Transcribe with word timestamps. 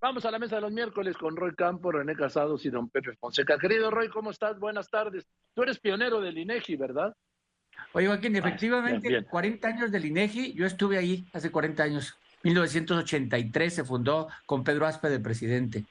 vamos 0.00 0.24
a 0.24 0.30
la 0.30 0.38
mesa 0.38 0.56
de 0.56 0.62
los 0.62 0.72
miércoles 0.72 1.16
con 1.16 1.36
Roy 1.36 1.54
Campo, 1.54 1.92
René 1.92 2.14
Casados 2.14 2.64
y 2.64 2.70
don 2.70 2.88
Pepe 2.88 3.14
Fonseca. 3.16 3.58
Querido 3.58 3.90
Roy, 3.90 4.08
¿cómo 4.08 4.30
estás? 4.30 4.58
Buenas 4.58 4.88
tardes. 4.88 5.26
Tú 5.54 5.62
eres 5.62 5.78
pionero 5.78 6.20
del 6.20 6.38
INEGI, 6.38 6.76
¿verdad? 6.76 7.14
Oye, 7.92 8.06
Joaquín, 8.06 8.36
efectivamente, 8.36 9.24
40 9.24 9.68
años 9.68 9.90
del 9.90 10.04
INEGI, 10.04 10.54
yo 10.54 10.66
estuve 10.66 10.98
ahí 10.98 11.26
hace 11.32 11.50
40 11.50 11.82
años. 11.82 12.18
1983 12.42 13.74
se 13.74 13.84
fundó 13.84 14.28
con 14.46 14.62
Pedro 14.62 14.86
Aspe 14.86 15.08
de 15.08 15.20
presidente. 15.20 15.84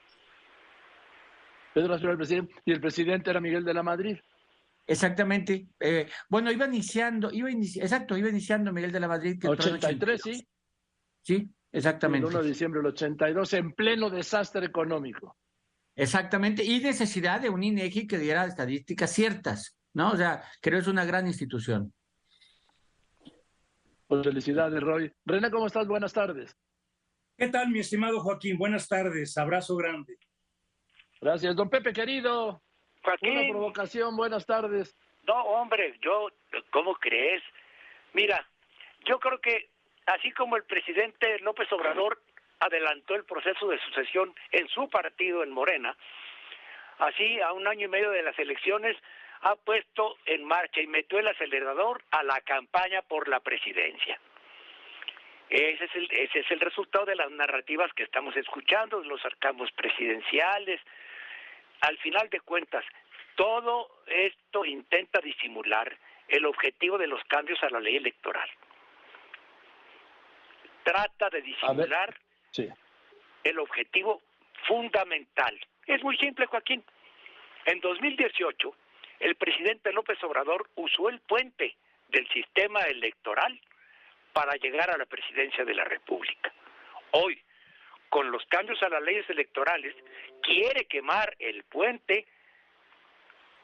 Pedro 1.74 1.94
Aspe 1.94 2.10
el 2.10 2.18
presidente, 2.18 2.54
y 2.66 2.72
el 2.72 2.82
presidente 2.82 3.30
era 3.30 3.40
Miguel 3.40 3.64
de 3.64 3.74
la 3.74 3.84
Madrid. 3.84 4.18
Exactamente. 4.86 5.68
Eh, 5.80 6.08
bueno, 6.30 6.52
iba 6.52 6.66
iniciando, 6.66 7.30
iba 7.32 7.50
exacto, 7.52 8.18
iba 8.18 8.30
iniciando 8.30 8.72
Miguel 8.72 8.92
de 8.92 9.00
la 9.00 9.08
Madrid. 9.08 9.40
Que 9.40 9.50
83, 9.50 10.22
sí. 10.24 10.48
Sí, 11.22 11.50
exactamente. 11.78 12.28
El 12.28 12.34
1 12.34 12.44
de 12.44 12.50
diciembre 12.50 12.80
del 12.80 12.88
82, 12.88 13.54
en 13.54 13.72
pleno 13.74 14.10
desastre 14.10 14.66
económico. 14.66 15.38
Exactamente, 15.96 16.64
y 16.64 16.80
necesidad 16.80 17.42
de 17.42 17.50
un 17.50 17.64
INEGI 17.64 18.08
que 18.08 18.20
diera 18.20 18.46
estadísticas 18.46 19.12
ciertas, 19.12 19.80
¿no? 19.94 20.12
O 20.12 20.16
sea, 20.16 20.44
creo 20.62 20.78
que 20.78 20.82
es 20.82 20.88
una 20.88 21.06
gran 21.06 21.26
institución. 21.26 21.92
Pues 24.06 24.24
felicidades, 24.24 24.82
Roy. 24.82 25.12
René, 25.26 25.50
¿cómo 25.50 25.66
estás? 25.66 25.88
Buenas 25.88 26.14
tardes. 26.14 26.56
¿Qué 27.36 27.48
tal, 27.48 27.70
mi 27.70 27.80
estimado 27.80 28.20
Joaquín? 28.20 28.58
Buenas 28.58 28.88
tardes, 28.88 29.38
abrazo 29.38 29.76
grande. 29.76 30.18
Gracias, 31.20 31.56
don 31.56 31.70
Pepe, 31.70 31.94
querido. 31.94 32.62
Joaquín. 33.04 33.32
Una 33.32 33.50
provocación, 33.50 34.16
buenas 34.16 34.46
tardes. 34.46 34.96
No, 35.24 35.34
hombre, 35.46 35.98
yo, 36.02 36.30
¿cómo 36.72 36.94
crees? 36.96 37.42
Mira, 38.14 38.48
yo 39.08 39.20
creo 39.20 39.40
que 39.42 39.72
así 40.08 40.32
como 40.32 40.58
el 40.58 40.64
presidente 40.64 41.40
López 41.40 41.72
Obrador 41.72 42.20
adelantó 42.60 43.16
el 43.16 43.24
proceso 43.24 43.68
de 43.68 43.80
sucesión 43.80 44.34
en 44.52 44.68
su 44.70 44.90
partido, 44.90 45.44
en 45.44 45.52
Morena, 45.52 45.96
así 46.98 47.40
a 47.42 47.54
un 47.54 47.68
año 47.68 47.86
y 47.86 47.90
medio 47.90 48.10
de 48.12 48.24
las 48.24 48.38
elecciones 48.40 48.98
ha 49.42 49.56
puesto 49.56 50.18
en 50.26 50.44
marcha 50.44 50.82
y 50.82 50.88
metió 50.88 51.20
el 51.20 51.28
acelerador 51.28 52.04
a 52.12 52.24
la 52.24 52.42
campaña 52.42 53.02
por 53.04 53.28
la 53.28 53.40
presidencia. 53.40 54.20
Ese 55.50 55.86
es 55.86 56.52
el, 56.52 56.60
resultado 56.60 57.06
de 57.06 57.16
las 57.16 57.32
narrativas 57.32 57.94
que 57.94 58.04
estamos 58.04 58.36
escuchando, 58.36 59.02
los 59.04 59.24
arcamos 59.24 59.72
presidenciales. 59.72 60.82
Al 61.82 61.98
final 62.00 62.30
de 62.30 62.42
cuentas, 62.42 62.84
todo 63.36 64.02
esto 64.08 64.66
intenta 64.66 65.22
disimular 65.22 65.96
el 66.28 66.46
objetivo 66.46 66.98
de 66.98 67.08
los 67.08 67.24
cambios 67.26 67.62
a 67.64 67.70
la 67.70 67.80
ley 67.80 67.96
electoral. 67.96 68.50
Trata 70.88 71.30
de 71.30 71.42
disimular 71.42 72.18
el 73.44 73.60
objetivo 73.60 74.22
fundamental. 74.70 75.60
Es 75.86 76.02
muy 76.02 76.16
simple, 76.16 76.46
Joaquín. 76.46 76.82
En 77.66 77.82
2018, 77.82 78.74
el 79.20 79.36
presidente 79.36 79.92
López 79.92 80.18
Obrador 80.24 80.70
usó 80.76 81.10
el 81.10 81.20
puente 81.20 81.76
del 82.08 82.26
sistema 82.30 82.80
electoral 82.84 83.60
para 84.32 84.54
llegar 84.54 84.90
a 84.90 84.98
la 84.98 85.06
presidencia 85.06 85.66
de 85.66 85.74
la 85.74 85.84
República. 85.84 86.54
Hoy, 87.12 87.38
con 88.08 88.32
los 88.32 88.46
cambios 88.46 88.82
a 88.82 88.88
las 88.88 89.02
leyes 89.02 89.30
electorales, 89.30 89.94
quiere 90.42 90.86
quemar 90.86 91.36
el 91.40 91.66
puente 91.66 92.26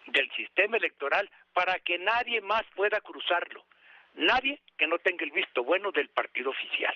del 0.08 0.30
sistema 0.32 0.76
electoral 0.76 1.30
para 1.54 1.80
que 1.80 1.98
nadie 2.00 2.42
más 2.42 2.64
pueda 2.76 3.00
cruzarlo. 3.00 3.64
Nadie 4.16 4.60
que 4.78 4.88
no 4.88 5.00
tenga 5.00 5.24
el 5.24 5.32
visto 5.32 5.64
bueno 5.64 5.94
del 5.94 6.10
partido 6.10 6.50
oficial. 6.50 6.94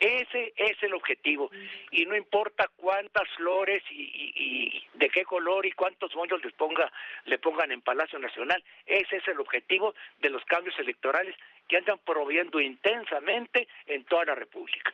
Ese 0.00 0.52
es 0.56 0.82
el 0.82 0.94
objetivo. 0.94 1.50
Y 1.90 2.06
no 2.06 2.16
importa 2.16 2.68
cuántas 2.76 3.28
flores 3.36 3.82
y, 3.90 4.84
de 4.94 5.08
qué 5.10 5.24
color 5.24 5.66
y 5.66 5.72
cuántos 5.72 6.14
moños 6.14 6.42
les 6.44 6.52
ponga, 6.54 6.90
le 7.24 7.38
pongan 7.38 7.72
en 7.72 7.80
Palacio 7.80 8.18
Nacional. 8.18 8.62
Ese 8.86 9.16
es 9.16 9.28
el 9.28 9.40
objetivo 9.40 9.94
de 10.20 10.30
los 10.30 10.44
cambios 10.44 10.78
electorales 10.78 11.34
que 11.66 11.76
andan 11.76 11.98
promoviendo 12.04 12.60
intensamente 12.60 13.68
en 13.86 14.04
toda 14.04 14.26
la 14.26 14.34
República. 14.34 14.92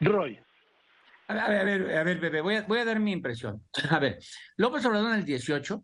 Roy. 0.00 0.38
A 1.28 1.34
ver, 1.34 1.60
a 1.60 1.64
ver, 1.64 1.96
a 1.96 2.04
ver, 2.04 2.18
bebé, 2.18 2.40
voy 2.40 2.56
a, 2.56 2.62
voy 2.62 2.78
a 2.78 2.84
dar 2.86 3.00
mi 3.00 3.12
impresión. 3.12 3.60
A 3.90 3.98
ver, 3.98 4.18
López 4.56 4.84
Obrador 4.86 5.12
en 5.12 5.18
el 5.18 5.24
18 5.24 5.82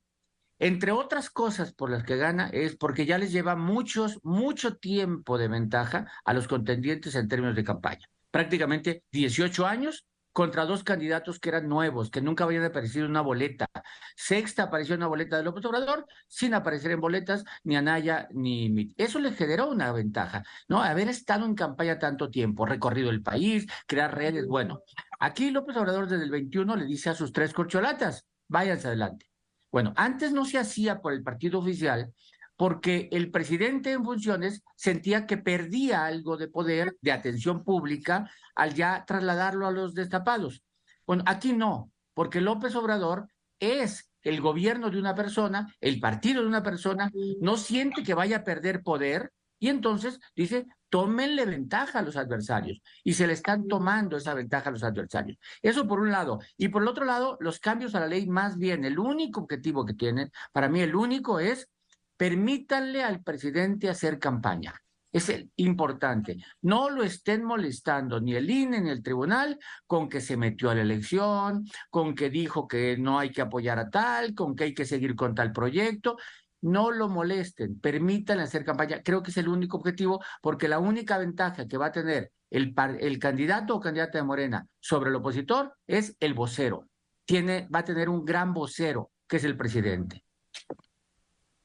entre 0.58 0.92
otras 0.92 1.30
cosas 1.30 1.72
por 1.72 1.90
las 1.90 2.04
que 2.04 2.16
gana 2.16 2.48
es 2.52 2.76
porque 2.76 3.06
ya 3.06 3.18
les 3.18 3.32
lleva 3.32 3.56
muchos, 3.56 4.20
mucho 4.22 4.76
tiempo 4.76 5.38
de 5.38 5.48
ventaja 5.48 6.10
a 6.24 6.34
los 6.34 6.48
contendientes 6.48 7.14
en 7.14 7.28
términos 7.28 7.56
de 7.56 7.64
campaña. 7.64 8.06
Prácticamente 8.30 9.04
18 9.12 9.66
años 9.66 10.06
contra 10.34 10.64
dos 10.66 10.82
candidatos 10.82 11.38
que 11.38 11.48
eran 11.48 11.68
nuevos, 11.68 12.10
que 12.10 12.20
nunca 12.20 12.42
habían 12.42 12.64
aparecido 12.64 13.04
en 13.04 13.12
una 13.12 13.20
boleta. 13.20 13.68
Sexta 14.16 14.64
apareció 14.64 14.94
en 14.94 15.00
una 15.00 15.06
boleta 15.06 15.36
de 15.36 15.44
López 15.44 15.64
Obrador, 15.64 16.06
sin 16.26 16.54
aparecer 16.54 16.90
en 16.90 17.00
boletas 17.00 17.44
ni 17.62 17.76
Anaya 17.76 18.26
ni 18.32 18.68
Mit. 18.68 18.94
Eso 18.96 19.20
le 19.20 19.30
generó 19.30 19.70
una 19.70 19.92
ventaja, 19.92 20.42
¿no? 20.66 20.82
Haber 20.82 21.08
estado 21.08 21.46
en 21.46 21.54
campaña 21.54 22.00
tanto 22.00 22.30
tiempo, 22.30 22.66
recorrido 22.66 23.10
el 23.10 23.22
país, 23.22 23.66
crear 23.86 24.12
redes. 24.12 24.46
Bueno, 24.46 24.82
aquí 25.20 25.52
López 25.52 25.76
Obrador 25.76 26.08
desde 26.08 26.24
el 26.24 26.30
21 26.32 26.74
le 26.76 26.84
dice 26.84 27.10
a 27.10 27.14
sus 27.14 27.30
tres 27.30 27.52
corcholatas, 27.52 28.26
váyanse 28.48 28.88
adelante. 28.88 29.33
Bueno, 29.74 29.92
antes 29.96 30.30
no 30.30 30.44
se 30.44 30.56
hacía 30.56 31.00
por 31.00 31.12
el 31.14 31.24
partido 31.24 31.58
oficial 31.58 32.14
porque 32.56 33.08
el 33.10 33.32
presidente 33.32 33.90
en 33.90 34.04
funciones 34.04 34.62
sentía 34.76 35.26
que 35.26 35.36
perdía 35.36 36.06
algo 36.06 36.36
de 36.36 36.46
poder, 36.46 36.96
de 37.00 37.10
atención 37.10 37.64
pública, 37.64 38.30
al 38.54 38.72
ya 38.74 39.04
trasladarlo 39.04 39.66
a 39.66 39.72
los 39.72 39.92
destapados. 39.92 40.62
Bueno, 41.04 41.24
aquí 41.26 41.54
no, 41.54 41.90
porque 42.12 42.40
López 42.40 42.76
Obrador 42.76 43.26
es 43.58 44.12
el 44.22 44.40
gobierno 44.40 44.90
de 44.90 45.00
una 45.00 45.16
persona, 45.16 45.74
el 45.80 45.98
partido 45.98 46.42
de 46.42 46.46
una 46.46 46.62
persona, 46.62 47.10
no 47.40 47.56
siente 47.56 48.04
que 48.04 48.14
vaya 48.14 48.36
a 48.36 48.44
perder 48.44 48.84
poder 48.84 49.32
y 49.58 49.70
entonces 49.70 50.20
dice, 50.36 50.68
tómenle 50.94 51.44
ventaja 51.44 51.98
a 51.98 52.02
los 52.02 52.16
adversarios. 52.16 52.80
Y 53.02 53.14
se 53.14 53.26
le 53.26 53.32
están 53.32 53.66
tomando 53.66 54.16
esa 54.16 54.32
ventaja 54.32 54.68
a 54.68 54.72
los 54.72 54.84
adversarios. 54.84 55.38
Eso 55.60 55.88
por 55.88 55.98
un 55.98 56.12
lado. 56.12 56.38
Y 56.56 56.68
por 56.68 56.82
el 56.82 56.88
otro 56.88 57.04
lado, 57.04 57.36
los 57.40 57.58
cambios 57.58 57.96
a 57.96 58.00
la 58.00 58.06
ley, 58.06 58.28
más 58.28 58.58
bien, 58.58 58.84
el 58.84 59.00
único 59.00 59.40
objetivo 59.40 59.84
que 59.84 59.94
tienen, 59.94 60.30
para 60.52 60.68
mí 60.68 60.82
el 60.82 60.94
único 60.94 61.40
es, 61.40 61.68
permítanle 62.16 63.02
al 63.02 63.24
presidente 63.24 63.90
hacer 63.90 64.20
campaña. 64.20 64.72
Es 65.10 65.28
el 65.30 65.50
importante. 65.56 66.36
No 66.62 66.90
lo 66.90 67.02
estén 67.02 67.42
molestando 67.42 68.20
ni 68.20 68.36
el 68.36 68.48
INE 68.48 68.80
ni 68.80 68.90
el 68.90 69.02
tribunal 69.02 69.58
con 69.88 70.08
que 70.08 70.20
se 70.20 70.36
metió 70.36 70.70
a 70.70 70.76
la 70.76 70.82
elección, 70.82 71.66
con 71.90 72.14
que 72.14 72.30
dijo 72.30 72.68
que 72.68 72.96
no 72.98 73.18
hay 73.18 73.30
que 73.30 73.42
apoyar 73.42 73.80
a 73.80 73.90
tal, 73.90 74.32
con 74.32 74.54
que 74.54 74.64
hay 74.64 74.74
que 74.74 74.84
seguir 74.84 75.16
con 75.16 75.34
tal 75.34 75.52
proyecto 75.52 76.16
no 76.64 76.90
lo 76.90 77.10
molesten, 77.10 77.78
permítanle 77.78 78.42
hacer 78.42 78.64
campaña. 78.64 79.02
Creo 79.02 79.22
que 79.22 79.30
es 79.30 79.36
el 79.36 79.48
único 79.48 79.76
objetivo, 79.76 80.24
porque 80.40 80.66
la 80.66 80.78
única 80.78 81.18
ventaja 81.18 81.68
que 81.68 81.76
va 81.76 81.86
a 81.86 81.92
tener 81.92 82.32
el, 82.50 82.74
el 83.00 83.18
candidato 83.18 83.76
o 83.76 83.80
candidata 83.80 84.16
de 84.16 84.24
Morena 84.24 84.66
sobre 84.80 85.10
el 85.10 85.16
opositor 85.16 85.76
es 85.86 86.16
el 86.20 86.32
vocero. 86.32 86.88
Tiene, 87.26 87.68
va 87.72 87.80
a 87.80 87.84
tener 87.84 88.08
un 88.08 88.24
gran 88.24 88.54
vocero, 88.54 89.10
que 89.28 89.36
es 89.36 89.44
el 89.44 89.58
presidente. 89.58 90.24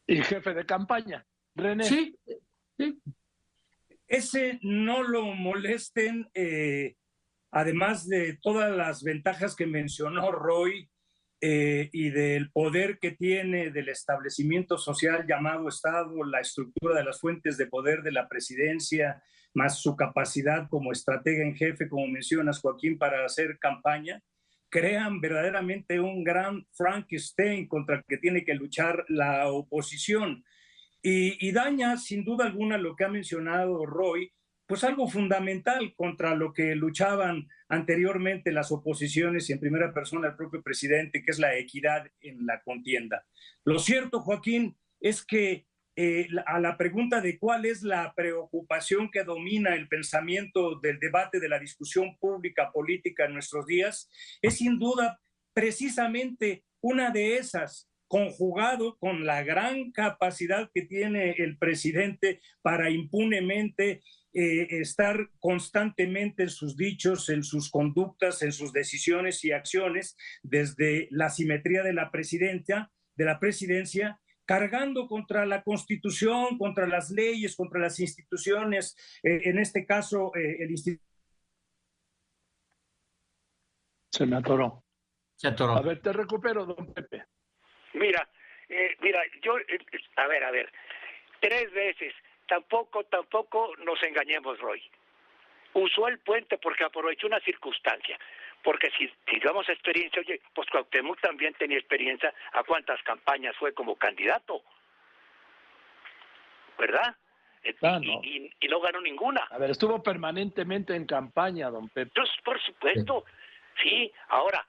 Y 0.05 0.21
jefe 0.21 0.53
de 0.53 0.65
campaña, 0.65 1.25
René. 1.55 1.85
Sí, 1.85 2.17
sí. 2.77 3.01
Ese 4.05 4.59
no 4.63 5.03
lo 5.03 5.23
molesten, 5.33 6.29
eh, 6.33 6.95
además 7.51 8.05
de 8.05 8.37
todas 8.41 8.75
las 8.75 9.01
ventajas 9.01 9.55
que 9.55 9.65
mencionó 9.65 10.31
Roy, 10.33 10.88
eh, 11.41 11.89
y 11.93 12.09
del 12.09 12.51
poder 12.51 12.99
que 12.99 13.11
tiene 13.11 13.71
del 13.71 13.87
establecimiento 13.87 14.77
social 14.77 15.25
llamado 15.25 15.69
Estado, 15.69 16.23
la 16.25 16.41
estructura 16.41 16.97
de 16.97 17.05
las 17.05 17.21
fuentes 17.21 17.57
de 17.57 17.67
poder 17.67 18.03
de 18.03 18.11
la 18.11 18.27
presidencia, 18.27 19.23
más 19.53 19.79
su 19.81 19.95
capacidad 19.95 20.67
como 20.69 20.91
estratega 20.91 21.43
en 21.43 21.55
jefe, 21.55 21.87
como 21.87 22.07
mencionas, 22.07 22.59
Joaquín, 22.59 22.97
para 22.97 23.25
hacer 23.25 23.57
campaña, 23.57 24.21
crean 24.69 25.21
verdaderamente 25.21 25.99
un 25.99 26.23
gran 26.23 26.67
Frankenstein 26.73 27.67
contra 27.67 27.95
el 27.95 28.03
que 28.07 28.17
tiene 28.17 28.43
que 28.43 28.53
luchar 28.53 29.05
la 29.07 29.47
oposición. 29.47 30.43
Y, 31.01 31.47
y 31.47 31.51
daña, 31.53 31.95
sin 31.97 32.25
duda 32.25 32.45
alguna, 32.45 32.77
lo 32.77 32.95
que 32.95 33.05
ha 33.05 33.09
mencionado 33.09 33.85
Roy, 33.85 34.31
pues 34.67 34.83
algo 34.83 35.07
fundamental 35.07 35.93
contra 35.95 36.35
lo 36.35 36.53
que 36.53 36.75
luchaban 36.75 37.47
anteriormente 37.69 38.51
las 38.51 38.71
oposiciones 38.71 39.49
y 39.49 39.53
en 39.53 39.59
primera 39.59 39.93
persona 39.93 40.27
el 40.27 40.35
propio 40.35 40.61
presidente, 40.61 41.23
que 41.23 41.31
es 41.31 41.39
la 41.39 41.55
equidad 41.57 42.07
en 42.19 42.45
la 42.45 42.61
contienda. 42.61 43.25
Lo 43.63 43.79
cierto, 43.79 44.21
Joaquín, 44.21 44.75
es 44.99 45.23
que 45.23 45.67
eh, 45.95 46.27
a 46.45 46.59
la 46.59 46.77
pregunta 46.77 47.21
de 47.21 47.37
cuál 47.37 47.65
es 47.65 47.83
la 47.83 48.13
preocupación 48.15 49.11
que 49.11 49.23
domina 49.23 49.75
el 49.75 49.87
pensamiento 49.87 50.79
del 50.79 50.99
debate 50.99 51.39
de 51.39 51.49
la 51.49 51.59
discusión 51.59 52.17
pública 52.17 52.71
política 52.71 53.25
en 53.25 53.33
nuestros 53.33 53.65
días, 53.65 54.09
es 54.41 54.57
sin 54.57 54.79
duda 54.79 55.19
precisamente 55.53 56.63
una 56.81 57.11
de 57.11 57.37
esas 57.37 57.89
conjugado 58.09 58.97
con 58.97 59.25
la 59.25 59.43
gran 59.43 59.91
capacidad 59.91 60.69
que 60.73 60.81
tiene 60.81 61.31
el 61.37 61.57
presidente 61.57 62.41
para 62.61 62.89
impunemente 62.89 64.01
eh, 64.33 64.67
estar 64.81 65.29
constantemente 65.39 66.43
en 66.43 66.49
sus 66.49 66.75
dichos, 66.75 67.29
en 67.29 67.43
sus 67.43 67.69
conductas, 67.69 68.41
en 68.41 68.51
sus 68.51 68.73
decisiones 68.73 69.45
y 69.45 69.51
acciones, 69.51 70.17
desde 70.41 71.07
la 71.11 71.29
simetría 71.29 71.83
de 71.83 71.93
la 71.93 72.11
presidencia, 72.11 72.91
de 73.15 73.25
la 73.25 73.39
presidencia, 73.39 74.19
cargando 74.45 75.07
contra 75.07 75.45
la 75.45 75.61
constitución, 75.63 76.57
contra 76.57 76.87
las 76.87 77.11
leyes, 77.11 77.55
contra 77.55 77.79
las 77.79 77.99
instituciones, 77.99 78.97
eh, 79.21 79.41
en 79.43 79.59
este 79.59 79.85
caso 79.85 80.35
eh, 80.35 80.63
el 80.63 80.71
instituto. 80.71 81.05
Se 84.11 84.25
me 84.25 84.37
atoró. 84.37 84.83
Se 85.35 85.47
atoró. 85.47 85.73
A 85.73 85.81
ver, 85.81 86.01
te 86.01 86.11
recupero, 86.11 86.65
don 86.65 86.91
Pepe. 86.91 87.25
Mira, 87.93 88.27
mira, 88.99 89.21
yo, 89.41 89.55
a 90.15 90.27
ver, 90.27 90.43
a 90.43 90.51
ver, 90.51 90.71
tres 91.39 91.71
veces 91.71 92.13
tampoco, 92.47 93.03
tampoco 93.05 93.73
nos 93.85 94.01
engañemos, 94.03 94.59
Roy. 94.59 94.81
Usó 95.73 96.07
el 96.07 96.19
puente 96.19 96.57
porque 96.57 96.83
aprovechó 96.83 97.27
una 97.27 97.39
circunstancia. 97.41 98.17
Porque 98.63 98.89
si, 98.97 99.09
digamos 99.31 99.69
experiencia, 99.69 100.21
oye, 100.21 100.41
pues 100.53 100.67
Cuauhtémoc 100.69 101.21
también 101.21 101.53
tenía 101.53 101.77
experiencia 101.77 102.33
a 102.51 102.63
cuántas 102.63 103.01
campañas 103.03 103.55
fue 103.55 103.73
como 103.73 103.95
candidato. 103.95 104.61
¿Verdad? 106.77 107.15
Ah, 107.81 107.99
y, 108.01 108.51
no. 108.67 108.79
ganó 108.79 109.01
ninguna. 109.01 109.41
A 109.51 109.57
ver, 109.57 109.69
estuvo 109.69 110.01
permanentemente 110.01 110.95
en 110.95 111.05
campaña, 111.05 111.69
don 111.69 111.89
Pepe. 111.89 112.11
Pues, 112.15 112.29
por 112.43 112.59
supuesto, 112.61 113.25
sí. 113.81 114.11
Ahora, 114.29 114.65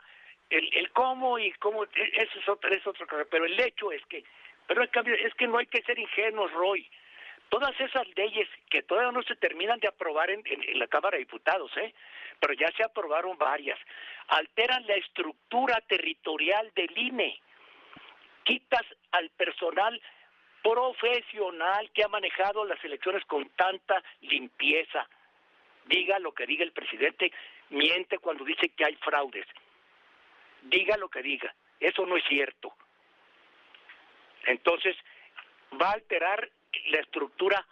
el, 0.51 0.69
el 0.75 0.91
cómo 0.91 1.39
y 1.39 1.53
cómo, 1.53 1.85
e, 1.85 1.89
eso 1.95 2.39
es 2.39 2.49
otra, 2.49 2.75
es 2.75 2.87
otra 2.87 3.07
cosa, 3.07 3.25
pero 3.31 3.45
el 3.45 3.59
hecho 3.59 3.93
es 3.93 4.05
que, 4.07 4.25
pero 4.67 4.83
el 4.83 4.91
cambio 4.91 5.15
es 5.15 5.33
que 5.35 5.47
no 5.47 5.59
hay 5.59 5.67
que 5.67 5.83
ser 5.83 5.99
ingenuos, 5.99 6.53
Roy. 6.53 6.89
Todas 7.49 7.79
esas 7.81 8.07
leyes 8.17 8.49
que 8.69 8.83
todavía 8.83 9.11
no 9.11 9.23
se 9.25 9.35
terminan 9.35 9.81
de 9.81 9.89
aprobar 9.89 10.31
en, 10.31 10.45
la 10.75 10.87
Cámara 10.87 11.17
de 11.17 11.25
Diputados, 11.25 11.77
¿eh? 11.79 11.93
pero 12.39 12.53
ya 12.53 12.71
se 12.77 12.85
aprobaron 12.85 13.37
varias, 13.39 13.79
alteran 14.29 14.87
la 14.87 14.95
estructura 14.95 15.81
territorial 15.89 16.71
del 16.77 16.97
INE. 16.97 17.41
Quitas 18.45 18.85
al 19.11 19.31
personal 19.31 20.01
profesional 20.63 21.91
que 21.93 22.05
ha 22.05 22.09
manejado 22.09 22.65
las 22.65 22.83
elecciones 22.85 23.25
con 23.25 23.49
tanta 23.51 24.01
limpieza. 24.21 25.09
Diga 25.87 26.21
lo 26.21 26.33
que 26.33 26.47
diga 26.47 26.63
el 26.63 26.73
presidente, 26.73 27.33
miente 27.71 28.19
cuando 28.19 28.45
dice 28.45 28.69
que 28.69 28.85
hay 28.85 28.95
fraudes. 28.97 29.47
Diga 30.63 30.97
lo 30.97 31.09
que 31.09 31.23
diga, 31.23 31.55
eso 31.79 32.07
no 32.07 32.17
es 32.17 32.25
cierto. 32.29 32.75
Entonces, 34.47 34.97
va 35.81 35.91
a 35.91 35.95
alterar 35.95 36.49
la 36.87 37.01
estructura 37.01 37.67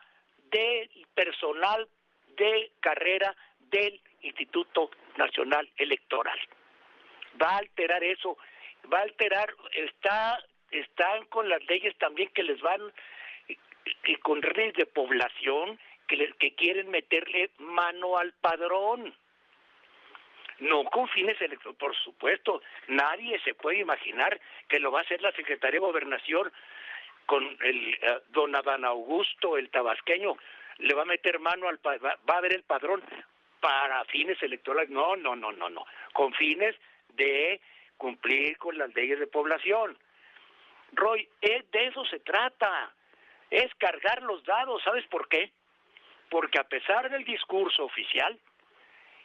del 0.51 1.07
personal 1.15 1.89
de 2.37 2.73
carrera 2.81 3.35
del 3.59 4.01
Instituto 4.23 4.91
Nacional 5.17 5.71
Electoral. 5.77 6.39
Va 7.41 7.51
a 7.51 7.59
alterar 7.59 8.03
eso, 8.03 8.37
va 8.93 8.99
a 8.99 9.03
alterar, 9.03 9.55
está, 9.73 10.39
están 10.71 11.27
con 11.27 11.49
las 11.49 11.63
leyes 11.67 11.97
también 11.99 12.31
que 12.31 12.43
les 12.43 12.61
van, 12.61 12.81
y 14.05 14.17
con 14.17 14.43
redes 14.43 14.75
de 14.75 14.87
población 14.87 15.79
que, 16.07 16.33
que 16.39 16.55
quieren 16.55 16.91
meterle 16.91 17.51
mano 17.59 18.19
al 18.19 18.33
padrón. 18.35 19.15
No 20.61 20.85
con 20.85 21.09
fines 21.09 21.41
electorales, 21.41 21.79
por 21.79 21.97
supuesto, 21.97 22.63
nadie 22.89 23.39
se 23.41 23.55
puede 23.55 23.79
imaginar 23.79 24.41
que 24.69 24.81
lo 24.81 24.91
va 24.91 25.01
a 25.01 25.03
hacer 25.03 25.23
la 25.23 25.33
Secretaría 25.33 25.81
de 25.81 25.87
Gobernación 25.87 26.53
con 27.27 27.45
el 27.63 27.95
eh, 27.95 28.21
don 28.31 28.55
Adán 28.57 28.85
Augusto, 28.85 29.57
el 29.57 29.71
tabasqueño, 29.71 30.37
le 30.79 30.95
va 30.95 31.03
a 31.03 31.07
meter 31.07 31.39
mano 31.39 31.69
al 31.69 31.79
va, 31.87 32.19
va 32.29 32.37
a 32.37 32.41
ver 32.41 32.55
el 32.55 32.63
padrón 32.63 33.03
para 33.61 34.05
fines 34.07 34.43
electorales. 34.43 34.91
No, 34.91 35.17
no, 35.17 35.37
no, 35.37 35.53
no, 35.53 35.69
no. 35.69 35.85
Con 36.13 36.33
fines 36.35 36.75
de 37.15 37.61
cumplir 37.97 38.57
con 38.59 38.79
las 38.79 38.95
leyes 38.95 39.19
de 39.19 39.27
población. 39.27 39.99
Roy, 40.93 41.29
eh, 41.43 41.65
de 41.71 41.87
eso 41.87 42.05
se 42.07 42.21
trata. 42.21 42.93
Es 43.51 43.75
cargar 43.77 44.23
los 44.23 44.45
dados. 44.45 44.83
¿Sabes 44.83 45.07
por 45.09 45.29
qué? 45.29 45.51
Porque 46.31 46.59
a 46.59 46.65
pesar 46.65 47.11
del 47.11 47.25
discurso 47.25 47.85
oficial, 47.85 48.39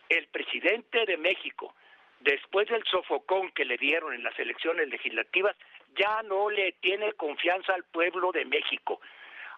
el 0.09 0.27
presidente 0.27 1.05
de 1.05 1.17
México, 1.17 1.73
después 2.19 2.67
del 2.69 2.83
sofocón 2.85 3.51
que 3.51 3.65
le 3.65 3.77
dieron 3.77 4.13
en 4.13 4.23
las 4.23 4.37
elecciones 4.39 4.87
legislativas, 4.87 5.55
ya 5.95 6.21
no 6.23 6.49
le 6.49 6.73
tiene 6.73 7.13
confianza 7.13 7.73
al 7.73 7.83
pueblo 7.85 8.31
de 8.31 8.45
México, 8.45 9.01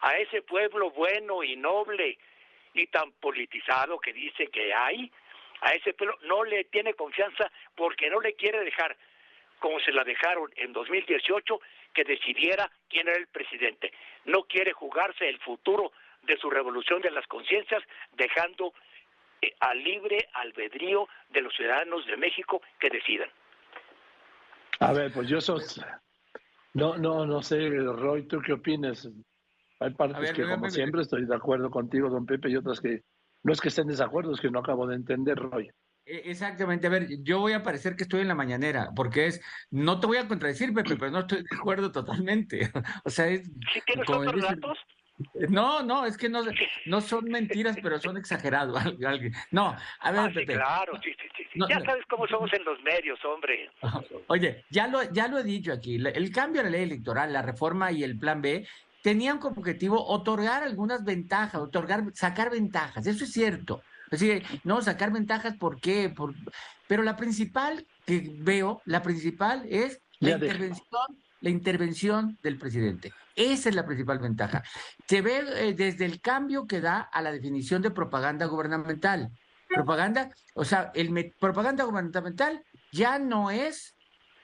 a 0.02 0.18
ese 0.18 0.42
pueblo 0.42 0.92
bueno 0.92 1.44
y 1.44 1.56
noble 1.56 2.18
y 2.74 2.88
tan 2.88 3.12
politizado 3.14 4.00
que 4.00 4.14
dice 4.14 4.48
que 4.48 4.74
hay, 4.74 5.12
a 5.62 5.74
ese 5.74 5.94
pueblo 5.94 6.18
no 6.24 6.44
le 6.44 6.66
tiene 6.66 6.94
confianza 6.94 7.52
porque 7.76 8.10
no 8.10 8.20
le 8.20 8.34
quiere 8.34 8.64
dejar, 8.64 8.98
como 9.60 9.80
se 9.80 9.92
la 9.92 10.04
dejaron 10.04 10.52
en 10.58 10.74
2018, 10.74 11.60
que 11.94 12.04
decidiera 12.04 12.70
quién 12.90 13.08
era 13.08 13.18
el 13.18 13.28
presidente. 13.28 13.94
No 14.26 14.44
quiere 14.44 14.74
jugarse 14.74 15.28
el 15.30 15.40
futuro 15.40 15.94
de 16.24 16.38
su 16.38 16.50
revolución 16.50 17.02
de 17.02 17.12
las 17.12 17.26
conciencias, 17.28 17.82
dejando 18.14 18.74
al 19.60 19.84
libre 19.84 20.28
albedrío 20.34 21.08
de 21.30 21.42
los 21.42 21.54
ciudadanos 21.56 22.06
de 22.06 22.18
México 22.18 22.62
que 22.80 22.90
decidan. 22.90 23.30
A 24.80 24.94
ver, 24.94 25.12
pues 25.14 25.28
yo 25.30 25.40
sos, 25.40 25.82
no, 26.74 26.98
no, 26.98 27.26
no 27.26 27.42
sé, 27.42 27.70
Roy, 27.70 28.28
¿tú 28.28 28.42
qué 28.42 28.54
opinas? 28.54 29.10
Hay 29.80 29.94
partes 29.94 30.34
que, 30.34 30.44
como 30.44 30.70
siempre, 30.70 31.02
estoy 31.02 31.26
de 31.26 31.36
acuerdo 31.36 31.70
contigo, 31.70 32.10
don 32.10 32.26
Pepe, 32.26 32.50
y 32.50 32.58
otras 32.58 32.82
que 32.82 33.04
no 33.44 33.54
es 33.54 33.62
que 33.62 33.70
estén 33.70 33.84
en 33.84 33.90
desacuerdo, 33.90 34.34
es 34.34 34.42
que 34.42 34.50
no 34.50 34.60
acabo 34.60 34.88
de 34.88 34.96
entender, 34.96 35.38
Roy. 35.38 35.70
E, 36.06 36.30
exactamente, 36.30 36.88
a 36.88 36.90
ver, 36.90 37.08
yo 37.24 37.40
voy 37.40 37.54
a 37.54 37.64
parecer 37.64 37.96
que 37.96 38.04
estoy 38.04 38.22
en 38.22 38.28
la 38.28 38.36
mañanera, 38.36 38.90
porque 38.96 39.28
es, 39.28 39.42
no 39.72 40.00
te 40.00 40.08
voy 40.08 40.18
a 40.18 40.28
contradecir, 40.28 40.74
Pepe, 40.74 40.96
pero 40.98 41.12
no 41.12 41.20
estoy 41.20 41.44
de 41.44 41.58
acuerdo 41.58 41.92
totalmente. 41.92 42.60
O 43.06 43.10
sea, 43.10 43.28
es... 43.28 43.46
¿Sí 43.74 43.82
tienes 43.86 44.10
otros 44.10 44.42
datos? 44.42 44.78
No, 45.50 45.82
no, 45.82 46.06
es 46.06 46.18
que 46.18 46.28
no, 46.28 46.42
no 46.86 47.02
son 47.02 47.26
mentiras, 47.26 47.78
pero 47.82 48.00
son 48.00 48.18
exagerados. 48.18 48.82
No, 49.52 49.76
a 50.00 50.12
ver, 50.12 50.20
ah, 50.20 50.32
Pepe. 50.34 50.54
Claro, 50.54 50.94
sí, 51.04 51.12
sí, 51.12 51.44
sí. 51.54 51.60
ya 51.70 51.80
sabes 51.82 52.04
cómo 52.10 52.28
somos 52.28 52.52
en 52.54 52.64
los 52.66 52.82
medios, 52.84 53.24
hombre. 53.24 53.70
Oye, 54.28 54.66
ya 54.70 54.88
lo, 54.88 55.04
ya 55.12 55.28
lo 55.28 55.40
he 55.40 55.44
dicho 55.44 55.72
aquí, 55.72 55.96
el 55.96 56.32
cambio 56.32 56.62
de 56.62 56.70
la 56.70 56.78
ley 56.78 56.84
electoral, 56.84 57.32
la 57.32 57.42
reforma 57.42 57.92
y 57.92 58.04
el 58.04 58.18
plan 58.18 58.42
B 58.42 58.68
tenían 59.02 59.38
como 59.38 59.60
objetivo 59.60 60.06
otorgar 60.06 60.64
algunas 60.64 61.04
ventajas, 61.06 61.62
otorgar, 61.62 62.04
sacar 62.14 62.50
ventajas, 62.50 63.06
eso 63.08 63.24
es 63.24 63.32
cierto. 63.32 63.82
Es 64.12 64.20
decir, 64.20 64.44
no, 64.64 64.82
sacar 64.82 65.12
ventajas, 65.12 65.56
¿por 65.58 65.80
qué? 65.80 66.10
Por... 66.10 66.34
Pero 66.88 67.04
la 67.04 67.16
principal 67.16 67.86
que 68.06 68.24
veo, 68.38 68.82
la 68.86 69.02
principal 69.02 69.66
es 69.70 70.02
la 70.20 70.32
intervención, 70.32 71.25
la 71.46 71.52
intervención 71.52 72.40
del 72.42 72.58
presidente. 72.58 73.14
Esa 73.36 73.70
es 73.70 73.76
la 73.76 73.86
principal 73.86 74.18
ventaja. 74.18 74.64
Se 75.08 75.22
ve 75.22 75.44
eh, 75.58 75.74
desde 75.76 76.06
el 76.06 76.20
cambio 76.20 76.66
que 76.66 76.82
da 76.82 77.02
a 77.02 77.22
la 77.22 77.32
definición 77.32 77.84
de 77.84 77.92
propaganda 77.92 78.48
gubernamental. 78.48 79.30
Propaganda, 79.70 80.32
o 80.56 80.66
sea, 80.66 80.92
el 80.96 81.36
propaganda 81.40 81.84
gubernamental 81.84 82.64
ya 82.92 83.20
no 83.20 83.52
es 83.52 83.96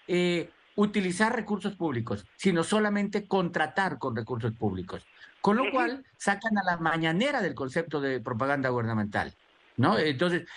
eh, 0.07 0.51
utilizar 0.75 1.35
recursos 1.35 1.75
públicos, 1.75 2.23
sino 2.35 2.63
solamente 2.63 3.27
contratar 3.27 3.97
con 3.97 4.15
recursos 4.15 4.53
públicos. 4.53 5.03
Con 5.41 5.57
lo 5.57 5.71
cual, 5.71 6.05
sacan 6.17 6.55
a 6.59 6.63
la 6.63 6.77
mañanera 6.77 7.41
del 7.41 7.55
concepto 7.55 7.99
de 7.99 8.19
propaganda 8.19 8.69
gubernamental. 8.69 9.33
¿No? 9.81 9.97
Entonces, 9.97 10.47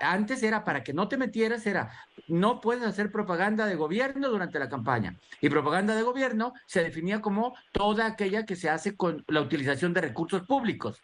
antes 0.00 0.42
era 0.42 0.64
para 0.64 0.82
que 0.82 0.94
no 0.94 1.08
te 1.08 1.18
metieras, 1.18 1.66
era 1.66 1.90
no 2.28 2.60
puedes 2.60 2.84
hacer 2.84 3.10
propaganda 3.10 3.66
de 3.66 3.74
gobierno 3.74 4.28
durante 4.28 4.58
la 4.58 4.68
campaña. 4.68 5.18
Y 5.40 5.50
propaganda 5.50 5.94
de 5.94 6.02
gobierno 6.02 6.54
se 6.66 6.82
definía 6.82 7.20
como 7.20 7.54
toda 7.72 8.06
aquella 8.06 8.46
que 8.46 8.56
se 8.56 8.70
hace 8.70 8.96
con 8.96 9.24
la 9.28 9.40
utilización 9.42 9.92
de 9.92 10.00
recursos 10.00 10.46
públicos. 10.46 11.02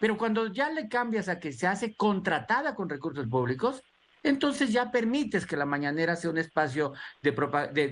Pero 0.00 0.18
cuando 0.18 0.48
ya 0.48 0.68
le 0.70 0.88
cambias 0.88 1.28
a 1.28 1.38
que 1.38 1.52
se 1.52 1.68
hace 1.68 1.94
contratada 1.94 2.74
con 2.74 2.88
recursos 2.88 3.28
públicos, 3.28 3.84
entonces 4.22 4.70
ya 4.72 4.90
permites 4.90 5.46
que 5.46 5.56
la 5.56 5.66
mañanera 5.66 6.16
sea 6.16 6.30
un 6.30 6.38
espacio 6.38 6.92
de, 7.22 7.32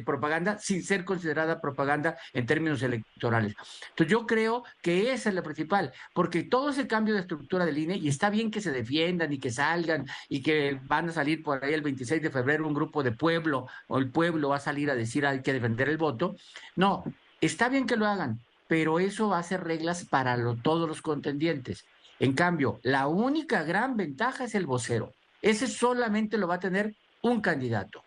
propaganda 0.04 0.58
sin 0.58 0.82
ser 0.82 1.04
considerada 1.04 1.60
propaganda 1.60 2.16
en 2.32 2.46
términos 2.46 2.82
electorales. 2.82 3.54
Entonces 3.90 4.10
yo 4.10 4.26
creo 4.26 4.64
que 4.82 5.12
esa 5.12 5.28
es 5.28 5.34
la 5.34 5.42
principal, 5.42 5.92
porque 6.14 6.44
todo 6.44 6.70
ese 6.70 6.86
cambio 6.86 7.14
de 7.14 7.20
estructura 7.20 7.64
del 7.64 7.78
INE, 7.78 7.96
y 7.96 8.08
está 8.08 8.30
bien 8.30 8.50
que 8.50 8.60
se 8.60 8.72
defiendan 8.72 9.32
y 9.32 9.38
que 9.38 9.50
salgan 9.50 10.06
y 10.28 10.42
que 10.42 10.80
van 10.84 11.08
a 11.08 11.12
salir 11.12 11.42
por 11.42 11.64
ahí 11.64 11.74
el 11.74 11.82
26 11.82 12.22
de 12.22 12.30
febrero 12.30 12.66
un 12.66 12.74
grupo 12.74 13.02
de 13.02 13.12
pueblo 13.12 13.66
o 13.88 13.98
el 13.98 14.10
pueblo 14.10 14.50
va 14.50 14.56
a 14.56 14.60
salir 14.60 14.90
a 14.90 14.94
decir 14.94 15.26
hay 15.26 15.42
que 15.42 15.52
defender 15.52 15.88
el 15.88 15.98
voto. 15.98 16.36
No, 16.76 17.04
está 17.40 17.68
bien 17.68 17.86
que 17.86 17.96
lo 17.96 18.06
hagan, 18.06 18.40
pero 18.68 19.00
eso 19.00 19.28
va 19.28 19.38
a 19.38 19.42
ser 19.42 19.64
reglas 19.64 20.04
para 20.04 20.36
todos 20.62 20.88
los 20.88 21.02
contendientes. 21.02 21.84
En 22.18 22.34
cambio, 22.34 22.80
la 22.82 23.08
única 23.08 23.62
gran 23.62 23.96
ventaja 23.96 24.44
es 24.44 24.54
el 24.54 24.66
vocero. 24.66 25.14
Ese 25.42 25.66
solamente 25.66 26.36
lo 26.38 26.48
va 26.48 26.56
a 26.56 26.60
tener 26.60 26.94
un 27.22 27.40
candidato. 27.40 28.04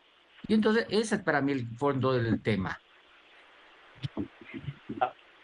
Y 0.47 0.53
entonces 0.53 0.85
ese 0.89 1.15
es 1.15 1.23
para 1.23 1.41
mí 1.41 1.53
el 1.53 1.67
fondo 1.77 2.13
del 2.13 2.41
tema. 2.41 2.79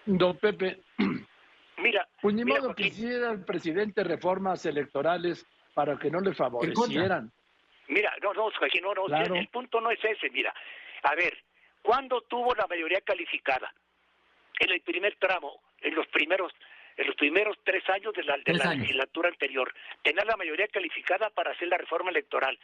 Don 0.06 0.38
Pepe, 0.38 0.82
mira, 1.78 2.08
pues 2.22 2.36
ni 2.36 2.44
modo 2.44 2.74
que 2.76 2.88
hiciera 2.88 3.32
el 3.32 3.46
presidente 3.46 4.04
reformas 4.04 4.66
electorales 4.66 5.46
para 5.74 5.98
que 5.98 6.10
no 6.12 6.20
le 6.20 6.34
favorecieran. 6.34 7.32
Mira, 7.88 8.14
no, 8.22 8.34
no, 8.34 8.50
no, 8.52 9.08
no 9.08 9.36
el 9.36 9.48
punto 9.48 9.82
no 9.82 9.90
es 9.90 10.04
ese, 10.04 10.30
mira. 10.30 10.54
A 11.04 11.16
ver, 11.16 11.36
¿cuándo 11.82 12.22
tuvo 12.22 12.54
la 12.54 12.68
mayoría 12.68 13.02
calificada? 13.02 13.74
En 14.60 14.72
el 14.72 14.82
primer 14.82 15.16
tramo, 15.16 15.62
en 15.82 15.96
los 15.96 16.06
primeros 16.08 16.52
en 17.00 17.08
los 17.08 17.16
primeros 17.16 17.58
tres 17.64 17.88
años 17.90 18.14
de 18.14 18.24
la, 18.24 18.38
de 18.38 18.54
la 18.54 18.74
legislatura 18.74 19.30
anterior. 19.30 19.74
Tenía 20.04 20.26
la 20.26 20.36
mayoría 20.36 20.68
calificada 20.68 21.30
para 21.30 21.52
hacer 21.52 21.70
la 21.70 21.78
reforma 21.78 22.10
electoral, 22.12 22.60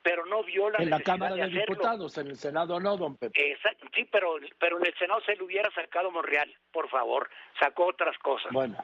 pero 0.00 0.24
no 0.26 0.44
vio 0.44 0.70
la 0.70 0.78
En 0.78 0.90
la 0.90 1.00
Cámara 1.00 1.34
de, 1.34 1.48
Diputados, 1.48 2.16
en 2.16 2.28
el 2.28 2.36
Senado 2.36 2.78
no, 2.78 2.96
don 2.96 3.16
Pepe. 3.16 3.58
sí, 3.92 4.08
pero, 4.10 4.36
pero 4.60 4.78
en 4.78 4.86
el 4.86 4.94
Senado 4.96 5.20
se 5.22 5.34
le 5.34 5.42
hubiera 5.42 5.68
sacado 5.72 6.12
Monreal, 6.12 6.54
por 6.70 6.88
favor, 6.88 7.28
sacó 7.58 7.86
otras 7.86 8.16
cosas. 8.18 8.52
Bueno. 8.52 8.76